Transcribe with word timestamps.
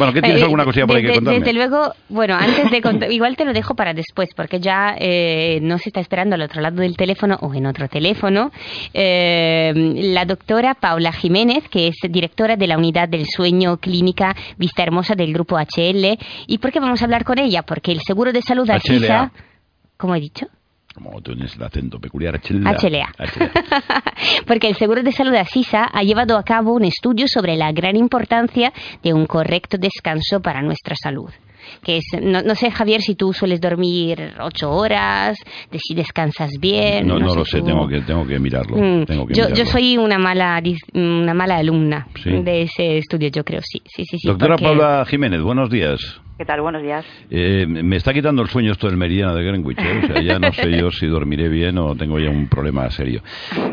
Bueno, 0.00 0.14
¿qué 0.14 0.22
tienes 0.22 0.40
Eh, 0.40 0.44
alguna 0.44 0.64
cosilla 0.64 0.86
por 0.86 0.96
ahí 0.96 1.02
que 1.02 1.12
contarme? 1.12 1.40
Desde 1.40 1.52
luego, 1.52 1.92
bueno, 2.08 2.34
antes 2.34 2.70
de 2.70 2.80
contar, 2.80 3.12
igual 3.12 3.36
te 3.36 3.44
lo 3.44 3.52
dejo 3.52 3.74
para 3.74 3.92
después, 3.92 4.30
porque 4.34 4.58
ya 4.58 4.94
eh, 4.98 5.58
no 5.60 5.76
se 5.76 5.90
está 5.90 6.00
esperando 6.00 6.36
al 6.36 6.40
otro 6.40 6.62
lado 6.62 6.80
del 6.80 6.96
teléfono 6.96 7.36
o 7.42 7.52
en 7.52 7.66
otro 7.66 7.86
teléfono 7.86 8.50
eh, 8.94 9.74
la 9.74 10.24
doctora 10.24 10.72
Paula 10.72 11.12
Jiménez, 11.12 11.68
que 11.68 11.88
es 11.88 11.96
directora 12.08 12.56
de 12.56 12.66
la 12.66 12.78
unidad 12.78 13.10
del 13.10 13.26
sueño 13.26 13.76
clínica 13.76 14.34
Vista 14.56 14.84
Hermosa 14.84 15.14
del 15.14 15.34
grupo 15.34 15.58
HL. 15.58 16.16
¿Y 16.46 16.56
por 16.56 16.72
qué 16.72 16.80
vamos 16.80 17.02
a 17.02 17.04
hablar 17.04 17.24
con 17.24 17.38
ella? 17.38 17.60
Porque 17.60 17.92
el 17.92 18.00
seguro 18.00 18.32
de 18.32 18.40
salud 18.40 18.66
HLA. 18.68 18.76
Asisa, 18.76 19.32
¿cómo 19.98 20.14
he 20.14 20.20
dicho? 20.20 20.46
Como 20.94 21.20
tienes 21.22 21.54
el 21.56 21.62
acento 21.62 22.00
peculiar, 22.00 22.40
HLA. 22.40 22.72
HLA. 22.72 23.12
HLA. 23.18 24.02
Porque 24.46 24.68
el 24.68 24.74
Seguro 24.76 25.02
de 25.02 25.12
Salud 25.12 25.34
Asisa 25.36 25.84
ha 25.84 26.02
llevado 26.02 26.36
a 26.36 26.42
cabo 26.42 26.72
un 26.74 26.84
estudio 26.84 27.28
sobre 27.28 27.56
la 27.56 27.70
gran 27.72 27.96
importancia 27.96 28.72
de 29.02 29.12
un 29.14 29.26
correcto 29.26 29.76
descanso 29.78 30.40
para 30.40 30.62
nuestra 30.62 30.96
salud. 30.96 31.30
Que 31.84 31.98
es, 31.98 32.04
no, 32.20 32.42
no 32.42 32.54
sé, 32.54 32.70
Javier, 32.70 33.02
si 33.02 33.14
tú 33.14 33.32
sueles 33.32 33.60
dormir 33.60 34.32
ocho 34.40 34.70
horas, 34.72 35.38
de 35.70 35.78
si 35.78 35.94
descansas 35.94 36.50
bien. 36.58 37.06
No, 37.06 37.18
no, 37.18 37.34
lo 37.34 37.44
sé 37.44 37.52
sé, 37.52 37.60
tú. 37.60 37.66
tengo 37.66 37.86
que, 37.86 38.00
tengo 38.00 38.26
que 38.26 38.38
mirarlo. 38.38 38.76
Mm, 38.76 39.04
tengo 39.04 39.26
que 39.26 39.34
yo, 39.34 39.44
mirarlo. 39.44 39.56
yo 39.56 39.66
soy 39.66 39.96
una 39.98 40.18
mala, 40.18 40.60
una 40.94 41.34
mala 41.34 41.58
alumna 41.58 42.08
Sí. 42.22 42.30
de 42.30 42.62
ese 42.62 42.98
estudio, 42.98 43.28
yo 43.28 43.44
creo, 43.44 43.60
sí. 43.62 43.80
sí, 43.84 44.04
sí, 44.10 44.18
sí 44.18 44.26
Doctora 44.28 44.54
porque- 44.56 44.64
Paula 44.64 45.04
Jiménez, 45.06 45.40
buenos 45.42 45.70
días. 45.70 46.20
¿Qué 46.40 46.46
tal? 46.46 46.62
Buenos 46.62 46.82
días. 46.82 47.04
Eh, 47.30 47.66
me 47.68 47.96
está 47.96 48.14
quitando 48.14 48.40
el 48.40 48.48
sueño 48.48 48.72
esto 48.72 48.86
del 48.86 48.96
meridiano 48.96 49.34
de 49.34 49.44
Greenwich. 49.44 49.76
¿eh? 49.78 50.00
O 50.02 50.06
sea, 50.06 50.22
ya 50.22 50.38
no 50.38 50.50
sé 50.54 50.70
yo 50.72 50.90
si 50.90 51.06
dormiré 51.06 51.50
bien 51.50 51.76
o 51.76 51.94
tengo 51.94 52.18
ya 52.18 52.30
un 52.30 52.48
problema 52.48 52.90
serio. 52.90 53.20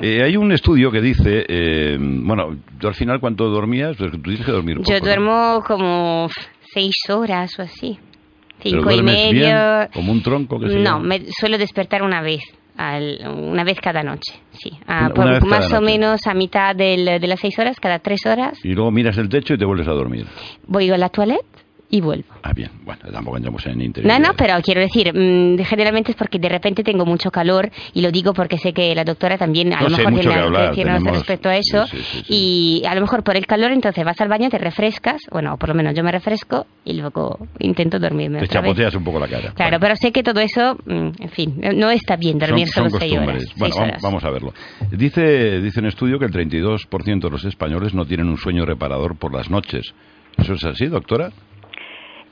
Eh, 0.02 0.22
hay 0.22 0.36
un 0.36 0.52
estudio 0.52 0.92
que 0.92 1.00
dice, 1.00 1.46
eh, 1.48 1.98
bueno, 1.98 2.58
¿tú 2.78 2.90
al 2.90 2.94
final 2.94 3.22
cuánto 3.22 3.46
dormías? 3.50 3.96
Pues 3.98 4.12
tú 4.12 4.18
tienes 4.22 4.46
que 4.46 4.52
dormir 4.52 4.80
poco, 4.80 4.90
Yo 4.92 5.00
¿no? 5.00 5.06
duermo 5.06 5.64
como 5.66 6.28
seis 6.74 6.98
horas 7.10 7.58
o 7.58 7.62
así. 7.62 7.98
¿Pero 8.62 8.80
Cinco 8.82 8.92
y 8.92 9.02
medio. 9.02 9.32
bien? 9.32 9.58
¿Como 9.94 10.12
un 10.12 10.22
tronco? 10.22 10.60
Que 10.60 10.68
se 10.68 10.80
No, 10.80 11.00
me 11.00 11.22
suelo 11.40 11.58
despertar 11.58 12.04
una 12.04 12.22
vez, 12.22 12.42
al- 12.76 13.18
una 13.34 13.64
vez 13.64 13.80
cada 13.80 14.04
noche, 14.04 14.34
sí. 14.52 14.72
Ah, 14.86 15.04
Una- 15.06 15.14
por- 15.14 15.24
una 15.24 15.34
vez 15.36 15.40
cada 15.46 15.56
más 15.58 15.72
o 15.72 15.80
noche. 15.80 15.86
menos 15.94 16.28
a 16.28 16.34
mitad 16.34 16.76
del- 16.76 17.22
de 17.22 17.28
las 17.28 17.40
seis 17.40 17.58
horas, 17.60 17.80
cada 17.80 18.00
tres 18.00 18.26
horas, 18.26 18.60
Y 18.66 18.74
luego 18.74 18.92
miras 18.92 19.18
el 19.18 19.30
techo 19.30 19.54
y 19.54 19.58
te 19.58 19.64
vuelves 19.64 19.88
a 19.88 19.92
dormir. 19.92 20.26
voy 20.68 20.90
a 20.92 20.98
la 20.98 21.08
toilette 21.08 21.46
y 21.90 22.02
vuelvo. 22.02 22.26
Ah, 22.44 22.52
bien. 22.54 22.70
Bueno, 22.84 23.02
tampoco 23.12 23.38
entramos 23.38 23.66
en 23.66 23.82
interior. 23.82 24.12
No, 24.12 24.20
no, 24.28 24.34
pero 24.36 24.56
quiero 24.62 24.82
decir, 24.82 25.14
mm, 25.14 25.58
generalmente 25.64 26.12
es 26.12 26.18
porque 26.18 26.38
de 26.38 26.50
repente 26.50 26.84
tengo 26.84 27.06
mucho 27.06 27.32
calor 27.32 27.70
y 27.94 28.02
lo 28.02 28.12
digo 28.12 28.34
porque 28.34 28.58
sé 28.58 28.74
que 28.74 28.94
la 28.94 29.06
doctora 29.06 29.38
también 29.38 29.72
a 29.74 29.82
No 29.82 29.90
lo 29.90 29.98
mejor 29.98 30.14
tiene 30.14 30.22
que 30.28 30.34
algo 30.40 30.58
decirnos 30.58 30.76
tenemos- 30.98 31.18
respecto 31.18 31.50
a 31.50 31.56
eso 31.56 31.86
sí, 31.88 31.98
sí, 31.98 32.04
sí, 32.04 32.24
sí. 32.28 32.82
y 32.82 32.86
a 32.86 32.94
lo 32.96 33.02
mejor 33.02 33.24
por 33.24 33.38
el 33.38 33.46
calor 33.46 33.72
entonces 33.72 34.04
vas 34.04 34.20
al 34.20 34.28
baño, 34.28 34.50
te 34.50 34.58
refrescas, 34.58 35.22
bueno, 35.32 35.56
por 35.58 35.70
lo 35.70 35.76
menos 35.76 35.96
yo 35.96 36.04
me 36.04 36.12
refresco 36.12 36.66
y 36.84 36.94
luego 36.94 37.38
intento 37.60 38.00
dormirme 38.00 38.40
Te 38.40 38.46
otra 38.46 38.62
vez. 38.62 38.70
chapoteas 38.72 38.96
un 38.96 39.04
poco 39.06 39.20
la 39.20 39.28
cara. 39.28 39.52
Claro, 39.54 39.54
Bueno. 39.56 39.80
pero 39.80 39.96
sé 39.96 40.12
que 40.12 40.24
todo 40.24 40.42
eso, 40.42 40.76
mm, 40.86 41.10
en 41.22 41.30
fin, 41.30 41.62
no 41.76 41.90
está 41.90 42.18
bien 42.18 42.38
dormir 42.38 42.68
son, 42.68 42.90
solo 42.90 42.90
son 42.92 43.00
seis 43.00 43.14
horas. 43.14 43.26
costumbres. 43.26 43.50
seis 43.58 43.60
Bueno, 43.76 43.86
horas. 43.92 44.02
vamos 44.02 44.24
a 44.26 44.30
verlo. 44.30 44.54
Dice, 44.92 45.62
dice 45.62 45.80
un 45.80 45.86
estudio 45.88 46.20
que 46.20 46.26
el 46.26 46.32
32% 46.32 47.28
de 47.28 47.32
los 47.32 47.46
españoles 47.46 47.94
no 47.94 48.06
tienen 48.06 48.28
un 48.28 48.38
sueño 48.38 48.66
reparador 48.66 49.16
por 49.18 49.34
las 49.34 49.50
noches. 49.50 49.94
¿Eso 50.38 50.54
es 50.54 50.64
así, 50.66 50.86
doctora? 50.88 51.32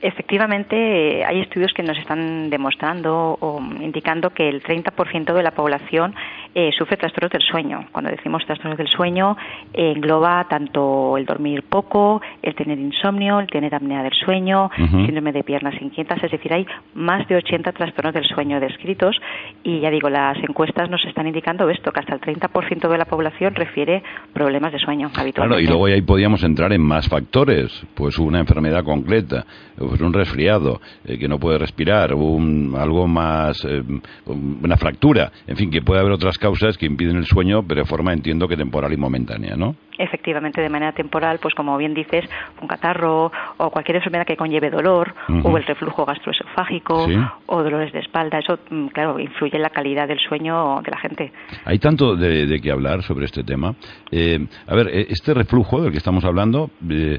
Efectivamente, 0.00 1.20
eh, 1.20 1.24
hay 1.24 1.40
estudios 1.40 1.72
que 1.72 1.82
nos 1.82 1.96
están 1.98 2.50
demostrando 2.50 3.38
o 3.40 3.60
indicando 3.80 4.30
que 4.30 4.48
el 4.48 4.62
30% 4.62 5.32
de 5.32 5.42
la 5.42 5.52
población 5.52 6.14
eh, 6.54 6.70
sufre 6.76 6.96
trastornos 6.96 7.32
del 7.32 7.42
sueño. 7.42 7.86
Cuando 7.92 8.10
decimos 8.10 8.44
trastornos 8.46 8.78
del 8.78 8.88
sueño, 8.88 9.36
eh, 9.72 9.92
engloba 9.96 10.46
tanto 10.48 11.16
el 11.16 11.24
dormir 11.24 11.62
poco, 11.62 12.20
el 12.42 12.54
tener 12.54 12.78
insomnio, 12.78 13.40
el 13.40 13.46
tener 13.46 13.74
apnea 13.74 14.02
del 14.02 14.12
sueño, 14.12 14.70
síndrome 14.76 15.32
de 15.32 15.42
piernas 15.44 15.74
inquietas, 15.80 16.22
es 16.22 16.30
decir, 16.30 16.52
hay 16.52 16.66
más 16.94 17.26
de 17.28 17.36
80 17.36 17.72
trastornos 17.72 18.14
del 18.14 18.24
sueño 18.24 18.60
descritos 18.60 19.16
y 19.62 19.80
ya 19.80 19.90
digo, 19.90 20.08
las 20.08 20.36
encuestas 20.38 20.88
nos 20.90 21.04
están 21.04 21.26
indicando 21.26 21.68
esto, 21.68 21.92
que 21.92 22.00
hasta 22.00 22.14
el 22.14 22.20
30% 22.20 22.88
de 22.88 22.98
la 22.98 23.04
población 23.04 23.54
refiere 23.54 24.02
problemas 24.32 24.72
de 24.72 24.78
sueño 24.78 25.08
Claro, 25.08 25.22
habitualmente. 25.22 25.64
y 25.64 25.66
luego 25.66 25.86
ahí 25.86 26.02
podíamos 26.02 26.42
entrar 26.42 26.72
en 26.72 26.82
más 26.82 27.08
factores, 27.08 27.86
pues 27.94 28.18
una 28.18 28.40
enfermedad 28.40 28.84
concreta, 28.84 29.44
pues 29.88 30.00
un 30.00 30.12
resfriado, 30.12 30.80
eh, 31.04 31.18
que 31.18 31.28
no 31.28 31.38
puede 31.38 31.58
respirar, 31.58 32.14
un, 32.14 32.74
algo 32.76 33.06
más, 33.06 33.64
eh, 33.64 33.82
una 34.26 34.76
fractura, 34.76 35.32
en 35.46 35.56
fin, 35.56 35.70
que 35.70 35.82
puede 35.82 36.00
haber 36.00 36.12
otras 36.12 36.38
causas 36.38 36.76
que 36.76 36.86
impiden 36.86 37.16
el 37.16 37.26
sueño, 37.26 37.62
pero 37.66 37.82
de 37.82 37.86
forma, 37.86 38.12
entiendo 38.12 38.48
que 38.48 38.56
temporal 38.56 38.92
y 38.92 38.96
momentánea, 38.96 39.56
¿no? 39.56 39.76
Efectivamente, 39.98 40.60
de 40.60 40.68
manera 40.68 40.92
temporal, 40.92 41.38
pues 41.40 41.54
como 41.54 41.76
bien 41.78 41.94
dices, 41.94 42.24
un 42.60 42.68
catarro 42.68 43.32
o 43.56 43.70
cualquier 43.70 43.96
enfermedad 43.96 44.26
que 44.26 44.36
conlleve 44.36 44.70
dolor 44.70 45.14
o 45.42 45.56
el 45.56 45.64
reflujo 45.64 46.04
gastroesofágico 46.04 47.06
Sí. 47.06 47.16
o 47.46 47.62
dolores 47.62 47.92
de 47.92 48.00
espalda, 48.00 48.38
eso, 48.38 48.58
mm, 48.70 48.88
claro, 48.88 49.18
influye 49.18 49.56
en 49.56 49.62
la 49.62 49.70
calidad 49.70 50.08
del 50.08 50.18
sueño 50.18 50.80
de 50.82 50.90
la 50.90 50.98
gente. 50.98 51.32
Hay 51.64 51.78
tanto 51.78 52.16
de, 52.16 52.46
de 52.46 52.60
que 52.60 52.70
hablar 52.70 53.02
sobre 53.02 53.24
este 53.24 53.42
tema. 53.44 53.74
Eh, 54.10 54.38
a 54.66 54.74
ver, 54.74 54.88
eh, 54.88 55.06
este 55.08 55.32
reflujo 55.34 55.80
del 55.82 55.92
que 55.92 55.98
estamos 55.98 56.24
hablando, 56.24 56.70
eh, 56.90 57.18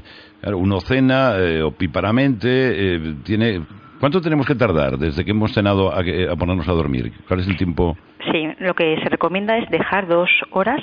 uno 0.54 0.80
cena 0.80 1.36
eh, 1.38 1.62
opíparamente, 1.62 2.48
eh, 2.96 3.14
tiene... 3.24 3.62
¿Cuánto 4.00 4.20
tenemos 4.20 4.46
que 4.46 4.54
tardar 4.54 4.96
desde 4.96 5.24
que 5.24 5.32
hemos 5.32 5.52
cenado 5.52 5.92
a, 5.92 5.98
a 5.98 6.36
ponernos 6.36 6.68
a 6.68 6.72
dormir? 6.72 7.12
¿Cuál 7.26 7.40
es 7.40 7.48
el 7.48 7.56
tiempo? 7.56 7.96
Sí, 8.32 8.48
lo 8.58 8.74
que 8.74 8.98
se 9.02 9.08
recomienda 9.08 9.56
es 9.58 9.68
dejar 9.70 10.08
dos 10.08 10.28
horas 10.50 10.80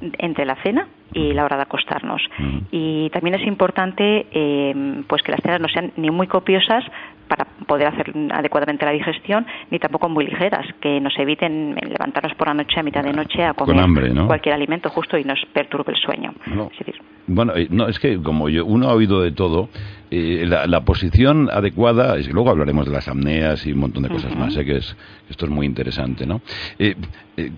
entre 0.00 0.46
la 0.46 0.56
cena 0.62 0.88
y 1.12 1.32
la 1.32 1.44
hora 1.44 1.56
de 1.56 1.62
acostarnos. 1.62 2.22
Y 2.70 3.10
también 3.10 3.34
es 3.34 3.46
importante 3.46 4.26
eh, 4.30 5.02
pues 5.06 5.22
que 5.22 5.32
las 5.32 5.40
cenas 5.42 5.60
no 5.60 5.68
sean 5.68 5.92
ni 5.96 6.10
muy 6.10 6.26
copiosas 6.26 6.84
para 7.28 7.44
poder 7.66 7.88
hacer 7.88 8.12
adecuadamente 8.32 8.84
la 8.86 8.92
digestión, 8.92 9.46
ni 9.70 9.78
tampoco 9.78 10.08
muy 10.08 10.24
ligeras, 10.24 10.66
que 10.80 10.98
nos 11.00 11.16
eviten 11.18 11.74
levantarnos 11.74 12.34
por 12.36 12.48
la 12.48 12.54
noche 12.54 12.80
a 12.80 12.82
mitad 12.82 13.02
de 13.02 13.12
noche 13.12 13.44
a 13.44 13.52
comer 13.52 13.78
hambre, 13.78 14.10
¿no? 14.10 14.26
cualquier 14.26 14.54
alimento 14.54 14.88
justo 14.88 15.18
y 15.18 15.24
nos 15.24 15.38
perturbe 15.52 15.92
el 15.92 15.98
sueño. 15.98 16.32
No. 16.46 16.70
Es 16.72 16.78
decir, 16.78 16.94
Bueno, 17.26 17.54
eh, 17.54 17.68
no, 17.70 17.86
es 17.86 17.98
que 17.98 18.20
como 18.22 18.48
yo, 18.48 18.64
uno 18.64 18.88
ha 18.88 18.94
oído 18.94 19.20
de 19.20 19.32
todo, 19.32 19.68
eh, 20.10 20.44
la, 20.46 20.66
la 20.66 20.80
posición 20.84 21.50
adecuada, 21.52 22.16
es 22.16 22.26
que 22.26 22.32
luego 22.32 22.50
hablaremos 22.50 22.86
de 22.86 22.92
las 22.92 23.08
apneas 23.08 23.66
y 23.66 23.72
un 23.72 23.80
montón 23.80 24.04
de 24.04 24.08
cosas 24.08 24.34
más, 24.34 24.54
sé 24.54 24.64
que 24.64 24.76
es, 24.76 24.96
esto 25.28 25.44
es 25.44 25.50
muy 25.50 25.66
interesante, 25.66 26.26
¿no? 26.26 26.40
Eh, 26.78 26.94
eh, 27.36 27.50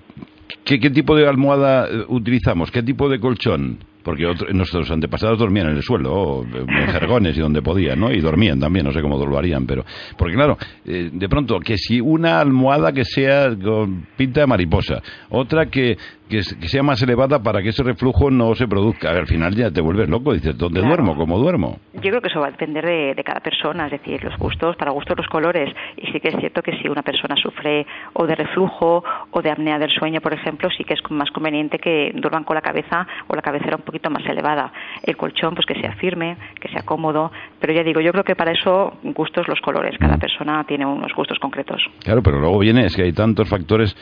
¿qué, 0.65 0.81
qué 0.81 0.91
tipo 0.91 1.15
de 1.15 1.29
almohada 1.29 1.89
eh, 1.89 2.05
utilizamos? 2.09 2.71
¿Qué 2.71 2.83
tipo 2.83 3.09
de 3.09 3.21
colchón? 3.21 3.79
Porque 4.03 4.27
otro- 4.27 4.49
nuestros 4.53 4.91
antepasados 4.91 5.38
dormían 5.38 5.69
en 5.71 5.77
el 5.77 5.83
suelo, 5.83 6.44
en 6.44 6.66
jergones 6.88 7.37
y 7.37 7.41
donde 7.41 7.62
podían, 7.62 8.00
¿no? 8.00 8.11
Y 8.11 8.21
dormían 8.21 8.59
también, 8.59 8.87
no 8.87 8.93
sé 8.93 9.03
cómo 9.03 9.25
lo 9.25 9.38
harían, 9.38 9.66
pero... 9.66 9.84
Porque 10.16 10.34
claro, 10.34 10.56
eh, 10.87 11.11
de 11.12 11.28
pronto, 11.28 11.61
que 11.61 11.77
si 11.77 12.00
una 12.00 12.41
almohada 12.41 12.93
que 12.93 13.05
sea 13.05 13.49
con 13.62 14.06
pinta 14.16 14.41
de 14.41 14.47
mariposa, 14.47 15.03
otra 15.28 15.66
que, 15.66 15.97
que, 16.28 16.39
que 16.60 16.69
sea 16.69 16.83
más 16.83 17.03
elevada 17.03 17.43
para 17.43 17.60
que 17.62 17.69
ese 17.71 17.83
reflujo 17.83 18.31
no 18.31 18.55
se 18.55 18.66
produzca, 18.66 19.10
al 19.10 19.27
final 19.27 19.55
ya 19.55 19.71
te 19.71 19.81
vuelves 19.81 20.09
loco, 20.09 20.33
dices, 20.33 20.56
¿dónde 20.56 20.81
Claro. 20.81 20.97
duermo? 20.97 21.16
¿Cómo 21.16 21.39
duermo? 21.39 21.78
Yo 21.94 22.00
creo 22.00 22.21
que 22.22 22.28
eso 22.28 22.41
va 22.41 22.47
a 22.49 22.50
depender 22.53 22.84
de, 22.87 23.15
de 23.15 23.25
cada 23.25 23.41
persona, 23.41 23.86
es 23.86 23.92
decir, 23.92 24.22
los 24.25 24.36
gustos, 24.39 24.77
para 24.77 24.91
gustos 24.92 25.16
los 25.19 25.27
colores. 25.28 25.69
Y 25.98 26.10
sí 26.13 26.21
que 26.21 26.28
es 26.28 26.36
cierto 26.39 26.63
que 26.63 26.72
si 26.80 26.89
una 26.89 27.03
persona 27.03 27.34
sufre 27.36 27.86
o 28.15 28.27
de 28.27 28.34
reflujo 28.34 29.04
o 29.30 29.42
de 29.42 29.51
apnea 29.51 29.78
del 29.78 29.91
sueño, 29.91 30.21
por 30.21 30.33
ejemplo, 30.33 30.69
sí 30.77 30.84
que 30.84 30.95
es 30.95 31.01
más 31.10 31.30
conveniente 31.30 31.78
que 31.78 32.13
duerman 32.15 32.45
con 32.45 32.54
la 32.54 32.63
cabeza 32.63 33.07
o 33.28 33.34
la 33.36 33.42
cabecera 33.42 33.77
un 33.77 33.83
poquito 33.91 34.10
más 34.10 34.25
elevada. 34.27 34.72
El 35.03 35.16
colchón, 35.16 35.54
pues 35.54 35.66
que 35.66 35.75
sea 35.81 35.92
firme, 35.97 36.37
que 36.60 36.69
sea 36.69 36.83
cómodo. 36.83 37.31
Pero 37.60 37.72
ya 37.72 37.83
digo, 37.83 38.01
yo 38.01 38.13
creo 38.13 38.25
que 38.25 38.37
para 38.37 38.53
eso 38.53 38.98
gustos 39.03 39.47
los 39.48 39.60
colores. 39.60 39.97
Cada 39.98 40.16
Mm. 40.16 40.21
persona 40.21 40.65
tiene 40.65 40.87
unos 40.87 41.13
gustos 41.15 41.39
concretos. 41.39 41.83
Claro, 42.04 42.22
pero 42.22 42.41
luego 42.41 42.59
viene, 42.59 42.87
es 42.87 42.95
que 42.97 43.03
hay 43.03 43.13
tantos 43.13 43.48
factores 43.48 43.97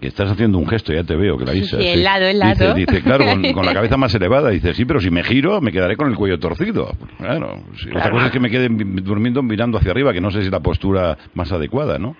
que 0.00 0.08
estás 0.08 0.30
haciendo 0.30 0.58
un 0.58 0.66
gesto, 0.66 0.92
ya 0.92 1.04
te 1.04 1.14
veo, 1.14 1.36
Clarisa. 1.36 1.76
Sí, 1.78 1.82
sí, 1.84 1.88
el 1.88 2.02
lado, 2.02 2.26
el 2.26 2.40
Dice, 2.40 2.64
lado. 2.64 2.74
dice, 2.74 3.02
claro, 3.02 3.24
con, 3.26 3.52
con 3.52 3.64
la 3.64 3.72
cabeza 3.74 3.96
más 3.96 4.14
elevada, 4.14 4.50
dice, 4.50 4.74
sí, 4.74 4.84
pero 4.84 5.00
si 5.00 5.08
me 5.10 5.22
giro 5.22 5.60
me 5.60 5.70
quedaré 5.72 5.96
con 5.96 6.08
el 6.10 6.16
cuello 6.16 6.38
torcido. 6.38 6.90
Claro, 7.18 7.54
sí, 7.76 7.88
otra 7.90 8.00
Claro. 8.02 8.14
cosa 8.14 8.26
es 8.26 8.32
que 8.32 8.40
me 8.40 8.50
quede 8.50 8.68
mi- 8.68 9.00
durmiendo 9.00 9.42
mirando 9.42 9.78
hacia 9.78 9.92
arriba, 9.92 10.12
que 10.12 10.20
no 10.20 10.30
sé 10.30 10.40
si 10.40 10.46
es 10.46 10.52
la 10.52 10.60
postura 10.60 11.16
más 11.34 11.52
adecuada, 11.52 11.98
¿no? 11.98 12.16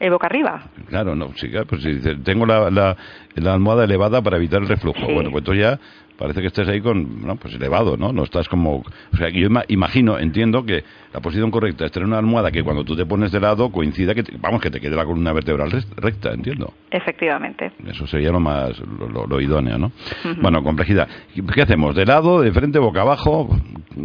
El 0.00 0.10
boca 0.10 0.26
arriba. 0.26 0.64
Claro, 0.88 1.14
no, 1.14 1.28
sí, 1.36 1.48
claro, 1.48 1.64
pues 1.66 1.82
si 1.82 1.92
dice, 1.92 2.16
tengo 2.16 2.44
la, 2.44 2.68
la, 2.70 2.96
la 3.36 3.54
almohada 3.54 3.84
elevada 3.84 4.20
para 4.20 4.36
evitar 4.36 4.60
el 4.60 4.66
reflujo. 4.68 4.98
Sí. 5.06 5.12
Bueno, 5.14 5.30
pues 5.30 5.42
entonces 5.42 5.62
ya 5.62 5.78
parece 6.16 6.40
que 6.40 6.48
estés 6.48 6.68
ahí 6.68 6.80
con, 6.80 7.26
no, 7.26 7.36
pues 7.36 7.54
elevado, 7.54 7.96
¿no? 7.96 8.12
No 8.12 8.24
estás 8.24 8.48
como, 8.48 8.76
o 8.76 9.16
sea, 9.16 9.28
yo 9.28 9.48
imagino, 9.68 10.18
entiendo 10.18 10.64
que 10.64 10.84
la 11.12 11.20
posición 11.20 11.50
correcta 11.50 11.84
es 11.84 11.92
tener 11.92 12.06
una 12.06 12.18
almohada 12.18 12.50
que 12.50 12.62
cuando 12.62 12.84
tú 12.84 12.96
te 12.96 13.04
pones 13.04 13.32
de 13.32 13.40
lado 13.40 13.70
coincida 13.70 14.14
que, 14.14 14.24
vamos, 14.38 14.60
que 14.60 14.70
te 14.70 14.80
quede 14.80 14.96
la 14.96 15.04
columna 15.04 15.32
vertebral 15.32 15.70
recta, 15.96 16.32
entiendo. 16.32 16.72
Efectivamente. 16.90 17.72
Eso 17.86 18.06
sería 18.06 18.30
lo 18.30 18.40
más, 18.40 18.80
lo, 18.80 19.40
idóneo, 19.40 19.78
¿no? 19.78 19.92
Bueno, 20.40 20.62
complejidad. 20.62 21.08
¿Qué 21.54 21.62
hacemos? 21.62 21.94
¿De 21.94 22.04
lado, 22.04 22.40
de 22.40 22.52
frente, 22.52 22.78
boca 22.78 23.02
abajo? 23.02 23.48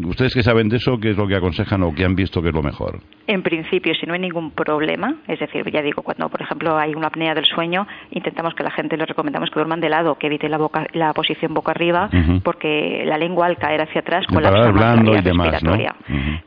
¿Ustedes 0.05 0.33
que 0.33 0.43
saben 0.43 0.69
de 0.69 0.77
eso, 0.77 0.99
qué 0.99 1.11
es 1.11 1.17
lo 1.17 1.27
que 1.27 1.35
aconsejan 1.35 1.83
o 1.83 1.93
qué 1.93 2.03
han 2.03 2.15
visto 2.15 2.41
que 2.41 2.49
es 2.49 2.55
lo 2.55 2.63
mejor? 2.63 2.99
En 3.27 3.43
principio, 3.43 3.93
si 3.95 4.05
no 4.05 4.13
hay 4.13 4.19
ningún 4.19 4.51
problema, 4.51 5.15
es 5.27 5.39
decir, 5.39 5.69
ya 5.71 5.81
digo, 5.81 6.01
cuando 6.01 6.29
por 6.29 6.41
ejemplo 6.41 6.77
hay 6.77 6.93
una 6.95 7.07
apnea 7.07 7.33
del 7.33 7.45
sueño, 7.45 7.87
intentamos 8.11 8.53
que 8.53 8.63
la 8.63 8.71
gente 8.71 8.97
le 8.97 9.05
recomendamos 9.05 9.49
que 9.49 9.55
duerman 9.55 9.79
de 9.81 9.89
lado, 9.89 10.15
que 10.15 10.27
evite 10.27 10.49
la, 10.49 10.57
boca, 10.57 10.87
la 10.93 11.13
posición 11.13 11.53
boca 11.53 11.71
arriba, 11.71 11.96
porque 12.43 13.03
la 13.05 13.17
lengua 13.17 13.47
al 13.47 13.57
caer 13.57 13.81
hacia 13.81 14.01
atrás 14.01 14.25
más 14.31 14.43
la 14.43 14.95
respiratoria. 14.95 15.95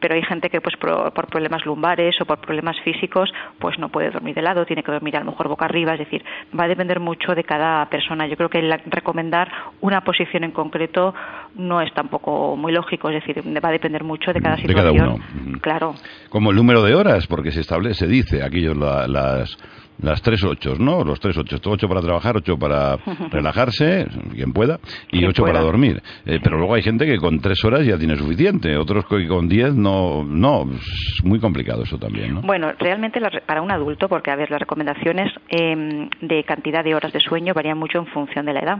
Pero 0.00 0.14
hay 0.14 0.22
gente 0.22 0.50
que 0.50 0.60
pues 0.60 0.76
por, 0.76 1.12
problemas 1.28 1.64
lumbares 1.64 2.20
o 2.20 2.24
por 2.24 2.38
problemas 2.38 2.76
físicos 2.80 3.30
pues 3.58 3.78
no 3.78 3.88
puede 3.88 4.10
dormir 4.10 4.34
de 4.34 4.42
lado, 4.42 4.64
tiene 4.64 4.82
que 4.82 4.92
dormir 4.92 5.16
a 5.16 5.20
lo 5.20 5.26
mejor 5.26 5.48
boca 5.48 5.64
arriba, 5.64 5.92
es 5.94 6.00
decir, 6.00 6.24
va 6.58 6.64
a 6.64 6.68
depender 6.68 7.00
mucho 7.00 7.34
de 7.34 7.44
cada 7.44 7.86
persona. 7.86 8.26
Yo 8.26 8.36
creo 8.36 8.48
que 8.48 8.60
recomendar 8.86 9.50
una 9.80 10.02
posición 10.02 10.44
en 10.44 10.52
concreto 10.52 11.14
no 11.56 11.80
es 11.80 11.92
tampoco 11.94 12.56
muy 12.56 12.72
lógico, 12.72 13.10
es 13.10 13.24
decir, 13.24 13.42
va 13.42 13.68
a 13.68 13.72
depender 13.72 14.04
mucho 14.04 14.32
de 14.32 14.40
cada 14.40 14.56
situación. 14.56 14.92
De 14.92 14.98
cada 14.98 15.14
uno. 15.14 15.58
Claro. 15.60 15.94
Como 16.28 16.50
el 16.50 16.56
número 16.56 16.82
de 16.82 16.94
horas, 16.94 17.26
porque 17.26 17.50
se 17.50 17.60
establece, 17.60 18.00
se 18.00 18.06
dice, 18.06 18.42
aquello 18.42 18.74
las 18.74 19.56
las 20.02 20.22
tres 20.22 20.42
ochos, 20.44 20.78
¿no? 20.78 21.04
Los 21.04 21.20
tres 21.20 21.36
ochos. 21.36 21.60
Ocho 21.64 21.88
para 21.88 22.00
trabajar, 22.00 22.36
ocho 22.36 22.56
para 22.58 22.96
relajarse, 23.30 24.06
quien 24.34 24.52
pueda, 24.52 24.78
y 25.10 25.24
ocho 25.24 25.44
para 25.44 25.60
dormir. 25.60 26.02
Eh, 26.26 26.38
pero 26.42 26.58
luego 26.58 26.74
hay 26.74 26.82
gente 26.82 27.06
que 27.06 27.18
con 27.18 27.40
tres 27.40 27.64
horas 27.64 27.86
ya 27.86 27.98
tiene 27.98 28.16
suficiente, 28.16 28.76
otros 28.76 29.04
que 29.06 29.26
con 29.26 29.48
diez 29.48 29.74
no, 29.74 30.24
no, 30.24 30.70
es 30.72 31.24
muy 31.24 31.38
complicado 31.38 31.82
eso 31.82 31.98
también, 31.98 32.34
¿no? 32.34 32.42
Bueno, 32.42 32.72
realmente 32.78 33.20
para 33.46 33.62
un 33.62 33.70
adulto, 33.70 34.08
porque 34.08 34.30
a 34.30 34.36
ver, 34.36 34.50
las 34.50 34.60
recomendaciones 34.60 35.32
em, 35.48 36.08
de 36.20 36.44
cantidad 36.44 36.82
de 36.84 36.94
horas 36.94 37.12
de 37.12 37.20
sueño 37.20 37.54
varían 37.54 37.78
mucho 37.78 37.98
en 37.98 38.06
función 38.06 38.46
de 38.46 38.52
la 38.52 38.60
edad 38.60 38.78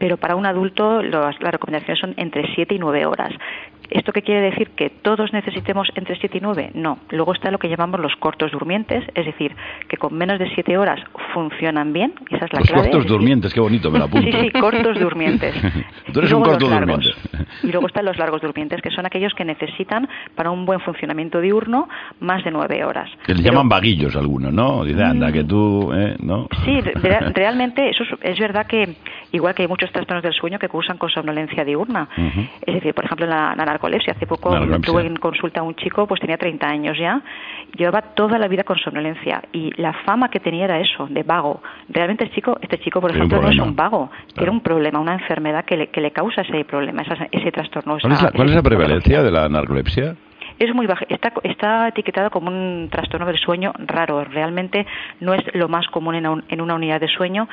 pero 0.00 0.16
para 0.16 0.34
un 0.34 0.46
adulto 0.46 1.02
las 1.02 1.38
recomendaciones 1.38 2.00
son 2.00 2.14
entre 2.16 2.52
7 2.54 2.74
y 2.74 2.78
9 2.78 3.06
horas. 3.06 3.32
¿Esto 3.90 4.12
qué 4.12 4.22
quiere 4.22 4.40
decir? 4.40 4.70
¿Que 4.70 4.88
todos 4.88 5.32
necesitemos 5.32 5.88
entre 5.96 6.16
7 6.16 6.38
y 6.38 6.40
9? 6.40 6.70
No. 6.74 6.98
Luego 7.10 7.34
está 7.34 7.50
lo 7.50 7.58
que 7.58 7.68
llamamos 7.68 8.00
los 8.00 8.14
cortos 8.16 8.52
durmientes, 8.52 9.04
es 9.14 9.26
decir, 9.26 9.54
que 9.88 9.96
con 9.96 10.14
menos 10.16 10.38
de 10.38 10.48
7 10.54 10.78
horas 10.78 11.00
funcionan 11.34 11.92
bien. 11.92 12.14
Esa 12.30 12.46
es 12.46 12.52
la 12.52 12.60
los 12.60 12.70
cortos 12.70 13.06
durmientes, 13.06 13.52
qué 13.52 13.60
bonito, 13.60 13.90
me 13.90 13.98
lo 13.98 14.04
apunto. 14.06 14.30
Sí, 14.30 14.38
sí, 14.40 14.50
cortos 14.58 14.98
durmientes. 14.98 15.54
Tú 16.12 16.20
eres 16.20 16.32
un 16.32 16.42
corto 16.42 16.68
durmiente. 16.68 17.10
Y 17.62 17.72
luego 17.72 17.88
están 17.88 18.04
los 18.04 18.16
largos 18.16 18.40
durmientes, 18.40 18.80
que 18.80 18.90
son 18.90 19.06
aquellos 19.06 19.34
que 19.34 19.44
necesitan 19.44 20.08
para 20.34 20.50
un 20.50 20.64
buen 20.64 20.80
funcionamiento 20.80 21.40
diurno 21.40 21.88
más 22.20 22.44
de 22.44 22.52
9 22.52 22.84
horas. 22.84 23.10
Que 23.26 23.34
les 23.34 23.44
llaman 23.44 23.68
vaguillos 23.68 24.14
algunos, 24.14 24.52
¿no? 24.52 24.84
Dice, 24.84 25.02
anda, 25.02 25.32
que 25.32 25.44
tú, 25.44 25.92
¿eh? 25.92 26.16
¿no? 26.20 26.46
Sí, 26.64 26.80
realmente 27.34 27.90
eso 27.90 28.04
es, 28.22 28.38
verdad 28.38 28.66
que, 28.66 28.96
igual 29.32 29.54
que 29.54 29.62
hay 29.62 29.68
muchos 29.68 29.89
trastornos 29.92 30.22
del 30.22 30.32
sueño 30.32 30.58
que 30.58 30.68
cursan 30.68 30.98
con 30.98 31.10
somnolencia 31.10 31.64
diurna. 31.64 32.08
Es 32.66 32.74
decir, 32.74 32.94
por 32.94 33.04
ejemplo, 33.04 33.26
la, 33.26 33.54
la 33.56 33.80
Hace 33.80 34.26
poco 34.26 34.50
tuve 34.82 35.06
en 35.06 35.16
consulta 35.16 35.60
a 35.60 35.62
un 35.62 35.74
chico, 35.74 36.06
pues 36.06 36.20
tenía 36.20 36.36
30 36.36 36.66
años 36.66 36.98
ya, 36.98 37.22
llevaba 37.76 38.02
toda 38.02 38.38
la 38.38 38.48
vida 38.48 38.64
con 38.64 38.78
somnolencia 38.78 39.42
y 39.52 39.72
la 39.80 39.92
fama 40.04 40.28
que 40.28 40.40
tenía 40.40 40.64
era 40.64 40.80
eso, 40.80 41.06
de 41.08 41.22
vago. 41.22 41.62
Realmente 41.88 42.24
el 42.24 42.30
chico, 42.32 42.58
este 42.60 42.78
chico, 42.78 43.00
por 43.00 43.10
ejemplo, 43.10 43.40
no 43.40 43.48
es 43.48 43.58
un 43.58 43.74
vago, 43.74 44.10
tiene 44.34 44.50
un 44.50 44.60
problema, 44.60 44.98
una 44.98 45.14
enfermedad 45.14 45.64
que 45.64 45.76
le, 45.76 45.86
que 45.88 46.00
le 46.00 46.10
causa 46.10 46.42
ese 46.42 46.64
problema, 46.64 47.02
ese, 47.02 47.52
trastorno. 47.52 47.98
¿Cuál 48.00 48.12
es 48.12 48.22
la, 48.22 48.30
cuál 48.30 48.48
es 48.48 48.54
la 48.54 48.62
prevalencia 48.62 49.22
de 49.22 49.30
la 49.30 49.48
narcolepsia? 49.48 50.16
es 50.58 50.74
muy 50.74 50.86
baja. 50.86 51.06
Está, 51.08 51.32
está 51.42 51.88
etiquetado 51.88 52.30
como 52.30 52.50
un 52.50 52.88
trastorno 52.90 53.26
del 53.26 53.38
sueño 53.38 53.72
raro. 53.78 54.24
Realmente 54.24 54.86
no 55.20 55.32
es 55.32 55.42
lo 55.54 55.68
más 55.68 55.86
común 55.88 56.14
en, 56.14 56.26
en 56.48 56.60
una 56.60 56.74
unidad 56.74 57.00
de 57.00 57.08
sueño, 57.08 57.48